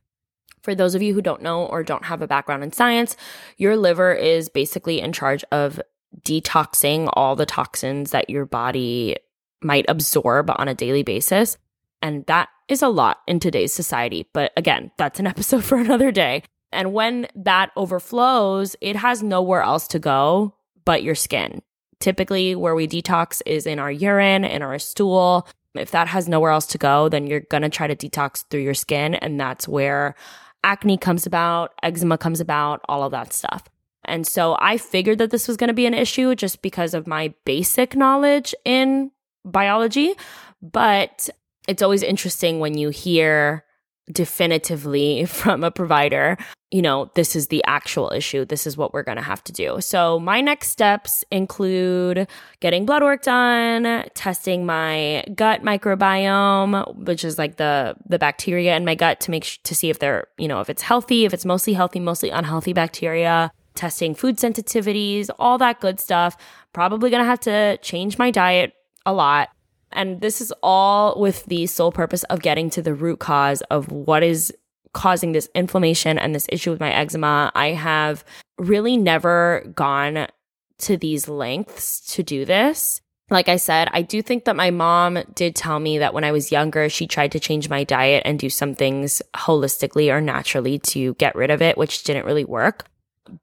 For 0.62 0.74
those 0.74 0.96
of 0.96 1.02
you 1.02 1.14
who 1.14 1.22
don't 1.22 1.42
know 1.42 1.66
or 1.66 1.84
don't 1.84 2.06
have 2.06 2.22
a 2.22 2.28
background 2.28 2.64
in 2.64 2.72
science, 2.72 3.16
your 3.58 3.78
liver 3.78 4.14
is 4.14 4.50
basically 4.50 5.00
in 5.00 5.14
charge 5.14 5.44
of 5.52 5.80
detoxing 6.22 7.10
all 7.14 7.36
the 7.36 7.46
toxins 7.46 8.12
that 8.12 8.30
your 8.30 8.46
body 8.46 9.18
might 9.62 9.86
absorb 9.88 10.50
on 10.56 10.68
a 10.68 10.76
daily 10.76 11.04
basis. 11.04 11.58
And 12.02 12.26
that 12.26 12.50
is 12.68 12.82
a 12.82 12.90
lot 12.90 13.20
in 13.28 13.40
today's 13.40 13.74
society. 13.74 14.30
But 14.34 14.52
again, 14.58 14.92
that's 14.98 15.20
an 15.20 15.28
episode 15.34 15.64
for 15.64 15.78
another 15.78 16.12
day. 16.12 16.44
And 16.72 16.94
when 16.94 17.28
that 17.36 17.72
overflows, 17.76 18.76
it 18.82 18.96
has 18.96 19.24
nowhere 19.24 19.62
else 19.62 19.88
to 19.90 20.00
go 20.00 20.54
but 20.86 21.04
your 21.04 21.16
skin. 21.16 21.62
Typically, 22.00 22.56
where 22.56 22.76
we 22.76 22.88
detox 22.88 23.42
is 23.46 23.66
in 23.66 23.80
our 23.80 23.92
urine, 23.92 24.46
in 24.46 24.62
our 24.62 24.80
stool. 24.80 25.48
If 25.74 25.92
that 25.92 26.08
has 26.08 26.28
nowhere 26.28 26.52
else 26.52 26.68
to 26.68 26.78
go, 26.78 27.10
then 27.10 27.28
you're 27.28 27.42
going 27.42 27.64
to 27.64 27.70
try 27.70 27.88
to 27.88 27.96
detox 27.96 28.46
through 28.50 28.62
your 28.62 28.74
skin. 28.74 29.16
And 29.16 29.40
that's 29.40 29.68
where 29.68 30.16
acne 30.64 30.98
comes 30.98 31.26
about, 31.26 31.74
eczema 31.84 32.18
comes 32.18 32.40
about, 32.40 32.82
all 32.88 33.04
of 33.04 33.12
that 33.12 33.34
stuff. 33.34 33.64
And 34.06 34.26
so 34.26 34.58
I 34.60 34.78
figured 34.78 35.18
that 35.18 35.32
this 35.32 35.48
was 35.48 35.58
going 35.58 35.68
to 35.68 35.74
be 35.74 35.86
an 35.86 35.94
issue 35.94 36.36
just 36.36 36.62
because 36.62 36.94
of 36.94 37.08
my 37.08 37.34
basic 37.46 37.96
knowledge 37.96 38.56
in 38.64 39.12
biology. 39.44 40.14
But 40.62 41.30
it's 41.68 41.84
always 41.84 42.04
interesting 42.04 42.60
when 42.60 42.78
you 42.78 42.90
hear 42.90 43.66
definitively 44.12 45.26
from 45.28 45.64
a 45.64 45.72
provider, 45.72 46.38
you 46.72 46.82
know, 46.82 47.10
this 47.16 47.36
is 47.36 47.48
the 47.48 47.64
actual 47.66 48.12
issue. 48.12 48.44
This 48.46 48.68
is 48.68 48.76
what 48.76 48.94
we're 48.94 49.04
going 49.04 49.18
to 49.18 49.24
have 49.24 49.44
to 49.46 49.54
do. 49.54 49.80
So, 49.80 50.20
my 50.20 50.42
next 50.42 50.70
steps 50.70 51.24
include 51.32 52.28
getting 52.60 52.86
blood 52.86 53.04
work 53.04 53.24
done, 53.24 54.04
testing 54.16 54.66
my 54.66 55.24
gut 55.34 55.64
microbiome, 55.64 56.96
which 57.06 57.24
is 57.24 57.38
like 57.38 57.56
the 57.58 57.96
the 58.08 58.20
bacteria 58.20 58.76
in 58.76 58.84
my 58.84 58.96
gut 58.96 59.20
to 59.22 59.32
make 59.32 59.46
sh- 59.46 59.60
to 59.64 59.76
see 59.76 59.90
if 59.90 60.00
they're, 60.00 60.28
you 60.38 60.48
know, 60.48 60.60
if 60.60 60.70
it's 60.70 60.82
healthy, 60.82 61.26
if 61.26 61.34
it's 61.34 61.46
mostly 61.46 61.74
healthy, 61.74 62.00
mostly 62.00 62.30
unhealthy 62.30 62.74
bacteria, 62.74 63.52
testing 63.76 64.14
food 64.14 64.38
sensitivities, 64.38 65.30
all 65.40 65.58
that 65.58 65.80
good 65.80 66.00
stuff. 66.00 66.36
Probably 66.74 67.10
going 67.10 67.24
to 67.24 67.30
have 67.30 67.40
to 67.42 67.78
change 67.78 68.18
my 68.18 68.30
diet 68.30 68.74
a 69.06 69.14
lot 69.14 69.50
and 69.92 70.22
this 70.22 70.42
is 70.42 70.54
all 70.62 71.20
with 71.20 71.46
the 71.46 71.66
sole 71.66 71.92
purpose 71.92 72.24
of 72.26 72.42
getting 72.42 72.70
to 72.72 72.82
the 72.82 72.94
root 72.94 73.20
cause 73.20 73.62
of 73.70 73.92
what 73.92 74.24
is 74.24 74.54
causing 74.94 75.32
this 75.32 75.50
inflammation 75.54 76.18
and 76.18 76.34
this 76.34 76.48
issue 76.50 76.72
with 76.72 76.80
my 76.80 76.92
eczema. 76.92 77.52
I 77.54 77.70
have 77.70 78.26
really 78.58 78.98
never 78.98 79.64
gone 79.76 80.28
to 80.80 80.98
these 80.98 81.28
lengths 81.28 82.00
to 82.14 82.24
do 82.24 82.46
this. 82.46 83.02
Like 83.30 83.50
I 83.50 83.58
said, 83.58 83.90
I 83.92 84.04
do 84.04 84.22
think 84.22 84.46
that 84.46 84.56
my 84.56 84.72
mom 84.72 85.20
did 85.36 85.56
tell 85.56 85.80
me 85.80 85.98
that 85.98 86.14
when 86.14 86.24
I 86.24 86.32
was 86.32 86.52
younger, 86.52 86.88
she 86.88 87.08
tried 87.08 87.34
to 87.34 87.40
change 87.40 87.70
my 87.70 87.84
diet 87.84 88.24
and 88.26 88.40
do 88.40 88.50
some 88.50 88.74
things 88.74 89.22
holistically 89.36 90.12
or 90.12 90.22
naturally 90.22 90.80
to 90.80 91.14
get 91.16 91.36
rid 91.36 91.52
of 91.52 91.62
it, 91.62 91.78
which 91.78 92.04
didn't 92.04 92.26
really 92.26 92.46
work. 92.46 92.86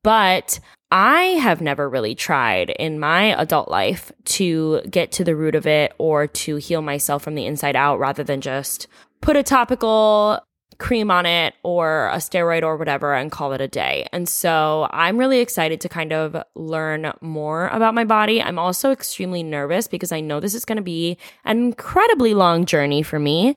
But 0.02 0.58
I 0.96 1.22
have 1.40 1.60
never 1.60 1.88
really 1.88 2.14
tried 2.14 2.70
in 2.70 3.00
my 3.00 3.36
adult 3.40 3.68
life 3.68 4.12
to 4.26 4.80
get 4.88 5.10
to 5.12 5.24
the 5.24 5.34
root 5.34 5.56
of 5.56 5.66
it 5.66 5.92
or 5.98 6.28
to 6.28 6.54
heal 6.54 6.82
myself 6.82 7.24
from 7.24 7.34
the 7.34 7.46
inside 7.46 7.74
out 7.74 7.98
rather 7.98 8.22
than 8.22 8.40
just 8.40 8.86
put 9.20 9.34
a 9.34 9.42
topical 9.42 10.40
cream 10.78 11.10
on 11.10 11.26
it 11.26 11.54
or 11.64 12.06
a 12.10 12.18
steroid 12.18 12.62
or 12.62 12.76
whatever 12.76 13.12
and 13.12 13.32
call 13.32 13.52
it 13.52 13.60
a 13.60 13.66
day. 13.66 14.06
And 14.12 14.28
so 14.28 14.86
I'm 14.92 15.18
really 15.18 15.40
excited 15.40 15.80
to 15.80 15.88
kind 15.88 16.12
of 16.12 16.40
learn 16.54 17.12
more 17.20 17.66
about 17.68 17.96
my 17.96 18.04
body. 18.04 18.40
I'm 18.40 18.60
also 18.60 18.92
extremely 18.92 19.42
nervous 19.42 19.88
because 19.88 20.12
I 20.12 20.20
know 20.20 20.38
this 20.38 20.54
is 20.54 20.64
going 20.64 20.76
to 20.76 20.82
be 20.82 21.18
an 21.44 21.58
incredibly 21.58 22.34
long 22.34 22.66
journey 22.66 23.02
for 23.02 23.18
me. 23.18 23.56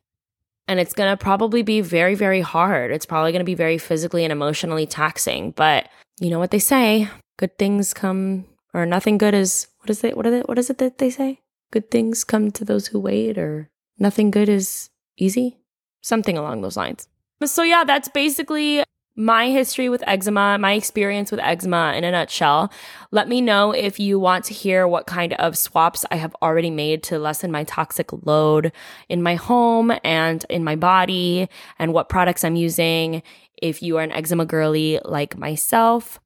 And 0.68 0.80
it's 0.80 0.96
going 0.96 1.12
to 1.12 1.24
probably 1.24 1.62
be 1.62 1.82
very, 1.82 2.16
very 2.16 2.42
hard. 2.42 2.90
It's 2.90 3.06
probably 3.06 3.32
going 3.32 3.42
to 3.42 3.46
be 3.46 3.54
very 3.54 3.78
physically 3.78 4.26
and 4.26 4.32
emotionally 4.32 4.88
taxing. 4.88 5.52
But 5.52 5.88
you 6.20 6.30
know 6.30 6.40
what 6.40 6.52
they 6.52 6.60
say 6.60 7.10
good 7.38 7.58
things 7.58 7.94
come 7.94 8.46
or 8.74 8.86
nothing 8.86 9.18
good 9.18 9.34
is 9.34 9.68
what 9.80 9.90
is 9.90 10.04
it 10.04 10.16
what, 10.16 10.24
they, 10.24 10.42
what 10.42 10.58
is 10.58 10.70
it 10.70 10.78
that 10.78 10.98
they 10.98 11.10
say 11.10 11.40
good 11.72 11.90
things 11.92 12.24
come 12.24 12.52
to 12.52 12.66
those 12.66 12.88
who 12.88 13.00
wait 13.00 13.38
or 13.38 13.70
nothing 14.00 14.32
good 14.32 14.50
is 14.50 14.90
easy 15.18 15.58
something 16.02 16.38
along 16.38 16.62
those 16.62 16.78
lines 16.78 17.08
so 17.46 17.64
yeah 17.64 17.84
that's 17.84 18.10
basically 18.10 18.84
my 19.20 19.50
history 19.50 19.90
with 19.90 20.04
eczema, 20.06 20.60
my 20.60 20.74
experience 20.74 21.32
with 21.32 21.40
eczema 21.40 21.94
in 21.96 22.04
a 22.04 22.12
nutshell. 22.12 22.72
Let 23.10 23.28
me 23.28 23.42
know 23.42 23.72
if 23.72 24.00
you 24.00 24.20
want 24.20 24.46
to 24.46 24.54
hear 24.54 24.88
what 24.88 25.08
kind 25.08 25.34
of 25.34 25.58
swaps 25.58 26.06
I 26.12 26.18
have 26.18 26.36
already 26.44 26.70
made 26.70 27.02
to 27.04 27.18
lessen 27.18 27.52
my 27.52 27.64
toxic 27.64 28.14
load 28.28 28.72
in 29.10 29.24
my 29.24 29.34
home 29.34 29.92
and 30.04 30.46
in 30.52 30.64
my 30.64 30.76
body 30.76 31.50
and 31.80 31.94
what 31.94 32.10
products 32.10 32.44
I'm 32.44 32.56
using. 32.56 33.24
If 33.62 33.82
you 33.82 33.98
are 33.98 34.04
an 34.04 34.12
eczema 34.12 34.46
girly 34.46 35.00
like 35.04 35.38
myself, 35.38 36.20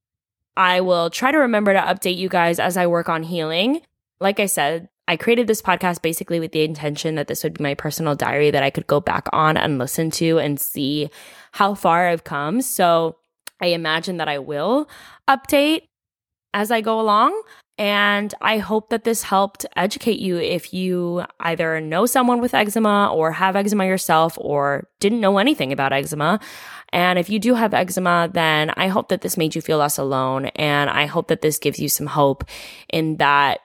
I 0.57 0.81
will 0.81 1.09
try 1.09 1.31
to 1.31 1.37
remember 1.37 1.73
to 1.73 1.79
update 1.79 2.17
you 2.17 2.29
guys 2.29 2.59
as 2.59 2.77
I 2.77 2.87
work 2.87 3.09
on 3.09 3.23
healing. 3.23 3.81
Like 4.19 4.39
I 4.39 4.45
said, 4.45 4.89
I 5.07 5.17
created 5.17 5.47
this 5.47 5.61
podcast 5.61 6.01
basically 6.01 6.39
with 6.39 6.51
the 6.51 6.63
intention 6.63 7.15
that 7.15 7.27
this 7.27 7.43
would 7.43 7.55
be 7.57 7.63
my 7.63 7.73
personal 7.73 8.15
diary 8.15 8.51
that 8.51 8.63
I 8.63 8.69
could 8.69 8.87
go 8.87 8.99
back 8.99 9.27
on 9.33 9.57
and 9.57 9.77
listen 9.77 10.11
to 10.11 10.39
and 10.39 10.59
see 10.59 11.09
how 11.51 11.73
far 11.73 12.07
I've 12.07 12.23
come. 12.23 12.61
So 12.61 13.17
I 13.61 13.67
imagine 13.67 14.17
that 14.17 14.27
I 14.29 14.39
will 14.39 14.89
update 15.27 15.87
as 16.53 16.71
I 16.71 16.81
go 16.81 16.99
along. 16.99 17.41
And 17.81 18.31
I 18.41 18.59
hope 18.59 18.89
that 18.89 19.05
this 19.05 19.23
helped 19.23 19.65
educate 19.75 20.19
you 20.19 20.37
if 20.37 20.71
you 20.71 21.25
either 21.39 21.81
know 21.81 22.05
someone 22.05 22.39
with 22.39 22.53
eczema 22.53 23.11
or 23.11 23.31
have 23.31 23.55
eczema 23.55 23.87
yourself 23.87 24.37
or 24.39 24.87
didn't 24.99 25.19
know 25.19 25.39
anything 25.39 25.73
about 25.73 25.91
eczema. 25.91 26.39
And 26.89 27.17
if 27.17 27.27
you 27.27 27.39
do 27.39 27.55
have 27.55 27.73
eczema, 27.73 28.29
then 28.31 28.69
I 28.77 28.87
hope 28.87 29.09
that 29.09 29.21
this 29.21 29.35
made 29.35 29.55
you 29.55 29.63
feel 29.63 29.79
less 29.79 29.97
alone. 29.97 30.45
And 30.57 30.91
I 30.91 31.07
hope 31.07 31.27
that 31.29 31.41
this 31.41 31.57
gives 31.57 31.79
you 31.79 31.89
some 31.89 32.05
hope 32.05 32.43
in 32.87 33.17
that 33.17 33.61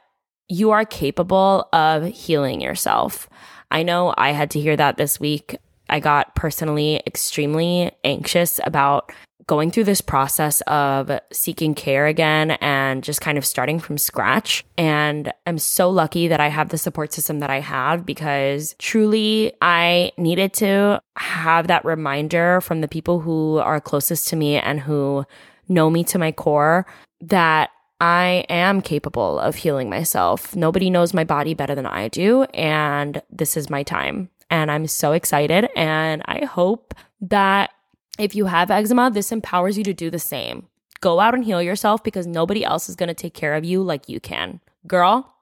you 0.49 0.71
are 0.71 0.87
capable 0.87 1.69
of 1.75 2.07
healing 2.07 2.63
yourself. 2.63 3.29
I 3.71 3.83
know 3.83 4.15
I 4.17 4.31
had 4.31 4.51
to 4.53 4.61
hear 4.61 4.79
that 4.79 4.97
this 4.97 5.21
week. 5.21 5.59
I 5.91 6.01
got 6.01 6.35
personally 6.35 7.03
extremely 7.07 7.93
anxious 8.03 8.61
about 8.65 9.13
going 9.47 9.71
through 9.71 9.85
this 9.85 10.01
process 10.01 10.61
of 10.63 11.11
seeking 11.33 11.75
care 11.75 12.07
again 12.07 12.53
and 12.53 13.05
just 13.05 13.21
kind 13.21 13.39
of 13.39 13.47
starting 13.47 13.79
from 13.79 13.97
scratch. 13.97 14.65
And 14.77 15.33
I'm 15.47 15.59
so 15.59 15.89
lucky 15.89 16.27
that 16.29 16.41
I 16.41 16.49
have 16.49 16.71
the 16.71 16.79
support 16.79 17.13
system 17.13 17.39
that 17.41 17.51
I 17.51 17.61
have 17.61 18.05
because 18.05 18.75
truly 18.79 19.53
I 19.63 20.11
needed 20.17 20.53
to 20.55 21.01
have 21.17 21.69
that 21.69 21.85
reminder 21.85 22.61
from 22.61 22.81
the 22.81 22.89
people 22.89 23.21
who 23.21 23.59
are 23.59 23.81
closest 23.81 24.29
to 24.29 24.37
me 24.37 24.57
and 24.57 24.81
who 24.81 25.25
know 25.69 25.91
me 25.91 26.03
to 26.05 26.19
my 26.19 26.33
core 26.33 26.87
that 27.21 27.71
I 28.01 28.45
am 28.49 28.83
capable 28.83 29.39
of 29.39 29.55
healing 29.55 29.89
myself. 29.89 30.55
Nobody 30.55 30.91
knows 30.91 31.15
my 31.15 31.25
body 31.25 31.55
better 31.55 31.75
than 31.75 31.87
I 31.87 32.09
do. 32.09 32.43
And 32.53 33.23
this 33.31 33.57
is 33.57 33.71
my 33.71 33.83
time. 33.83 34.29
And 34.51 34.71
I'm 34.71 34.87
so 34.87 35.13
excited. 35.13 35.69
And 35.77 36.23
I 36.27 36.45
hope 36.45 36.95
that 37.23 37.71
if 38.19 38.35
you 38.35 38.47
have 38.47 38.71
eczema, 38.71 39.11
this 39.11 39.33
empowers 39.33 39.77
you 39.77 39.85
to 39.85 39.95
do 39.95 40.11
the 40.11 40.19
same. 40.19 40.67
Go 41.01 41.21
out 41.21 41.35
and 41.35 41.45
heal 41.45 41.63
yourself 41.63 42.03
because 42.03 42.27
nobody 42.27 42.65
else 42.65 42.89
is 42.89 42.97
going 42.97 43.09
to 43.09 43.15
take 43.15 43.35
care 43.35 43.55
of 43.55 43.65
you 43.65 43.83
like 43.83 44.09
you 44.09 44.21
can. 44.21 44.61
Girl, 44.87 45.35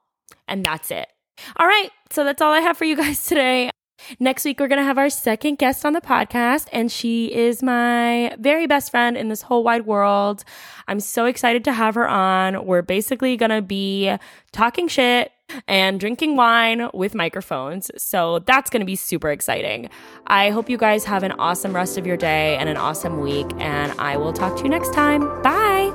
and 0.48 0.64
that's 0.64 0.90
it. 0.90 1.08
All 1.56 1.66
right, 1.66 1.90
so 2.10 2.24
that's 2.24 2.42
all 2.42 2.52
I 2.52 2.60
have 2.60 2.76
for 2.76 2.84
you 2.84 2.96
guys 3.04 3.24
today. 3.24 3.70
Next 4.18 4.44
week, 4.44 4.60
we're 4.60 4.68
going 4.68 4.80
to 4.80 4.84
have 4.84 4.98
our 4.98 5.08
second 5.08 5.56
guest 5.56 5.86
on 5.86 5.92
the 5.92 6.00
podcast, 6.00 6.68
and 6.72 6.90
she 6.90 7.32
is 7.32 7.62
my 7.62 8.34
very 8.38 8.66
best 8.66 8.90
friend 8.90 9.16
in 9.16 9.28
this 9.28 9.42
whole 9.42 9.62
wide 9.64 9.86
world. 9.86 10.44
I'm 10.88 11.00
so 11.00 11.24
excited 11.24 11.64
to 11.64 11.72
have 11.72 11.94
her 11.94 12.06
on. 12.06 12.66
We're 12.66 12.82
basically 12.82 13.36
going 13.36 13.50
to 13.50 13.62
be 13.62 14.14
talking 14.52 14.88
shit 14.88 15.32
and 15.68 16.00
drinking 16.00 16.36
wine 16.36 16.88
with 16.94 17.14
microphones. 17.14 17.90
So 17.96 18.40
that's 18.40 18.70
going 18.70 18.80
to 18.80 18.86
be 18.86 18.96
super 18.96 19.30
exciting. 19.30 19.88
I 20.26 20.50
hope 20.50 20.68
you 20.68 20.78
guys 20.78 21.04
have 21.04 21.22
an 21.22 21.32
awesome 21.32 21.74
rest 21.74 21.98
of 21.98 22.06
your 22.06 22.16
day 22.16 22.56
and 22.56 22.68
an 22.68 22.76
awesome 22.76 23.20
week, 23.20 23.46
and 23.58 23.92
I 23.98 24.16
will 24.16 24.32
talk 24.32 24.56
to 24.56 24.62
you 24.62 24.68
next 24.68 24.92
time. 24.92 25.20
Bye. 25.42 25.92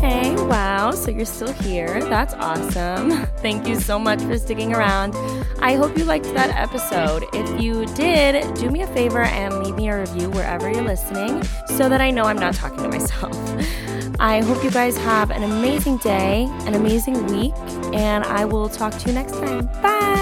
Hey, 0.00 0.34
wow, 0.34 0.92
so 0.92 1.10
you're 1.10 1.24
still 1.24 1.52
here. 1.52 2.00
That's 2.08 2.34
awesome. 2.34 3.10
Thank 3.38 3.66
you 3.66 3.78
so 3.80 3.98
much 3.98 4.20
for 4.22 4.38
sticking 4.38 4.74
around. 4.74 5.14
I 5.60 5.74
hope 5.74 5.98
you 5.98 6.04
liked 6.04 6.32
that 6.34 6.50
episode. 6.50 7.24
If 7.32 7.60
you 7.60 7.84
did, 7.94 8.54
do 8.54 8.70
me 8.70 8.82
a 8.82 8.86
favor 8.86 9.22
and 9.22 9.64
leave 9.64 9.74
me 9.74 9.88
a 9.88 10.00
review 10.00 10.30
wherever 10.30 10.70
you're 10.70 10.82
listening 10.82 11.42
so 11.76 11.88
that 11.88 12.00
I 12.00 12.10
know 12.10 12.24
I'm 12.24 12.38
not 12.38 12.54
talking 12.54 12.78
to 12.78 12.88
myself. 12.88 13.34
I 14.20 14.40
hope 14.40 14.62
you 14.64 14.70
guys 14.70 14.96
have 14.98 15.30
an 15.30 15.42
amazing 15.42 15.98
day, 15.98 16.48
an 16.66 16.74
amazing 16.74 17.26
week, 17.26 17.54
and 17.92 18.24
I 18.24 18.44
will 18.44 18.68
talk 18.68 18.96
to 18.98 19.08
you 19.08 19.14
next 19.14 19.32
time. 19.32 19.66
Bye. 19.82 20.18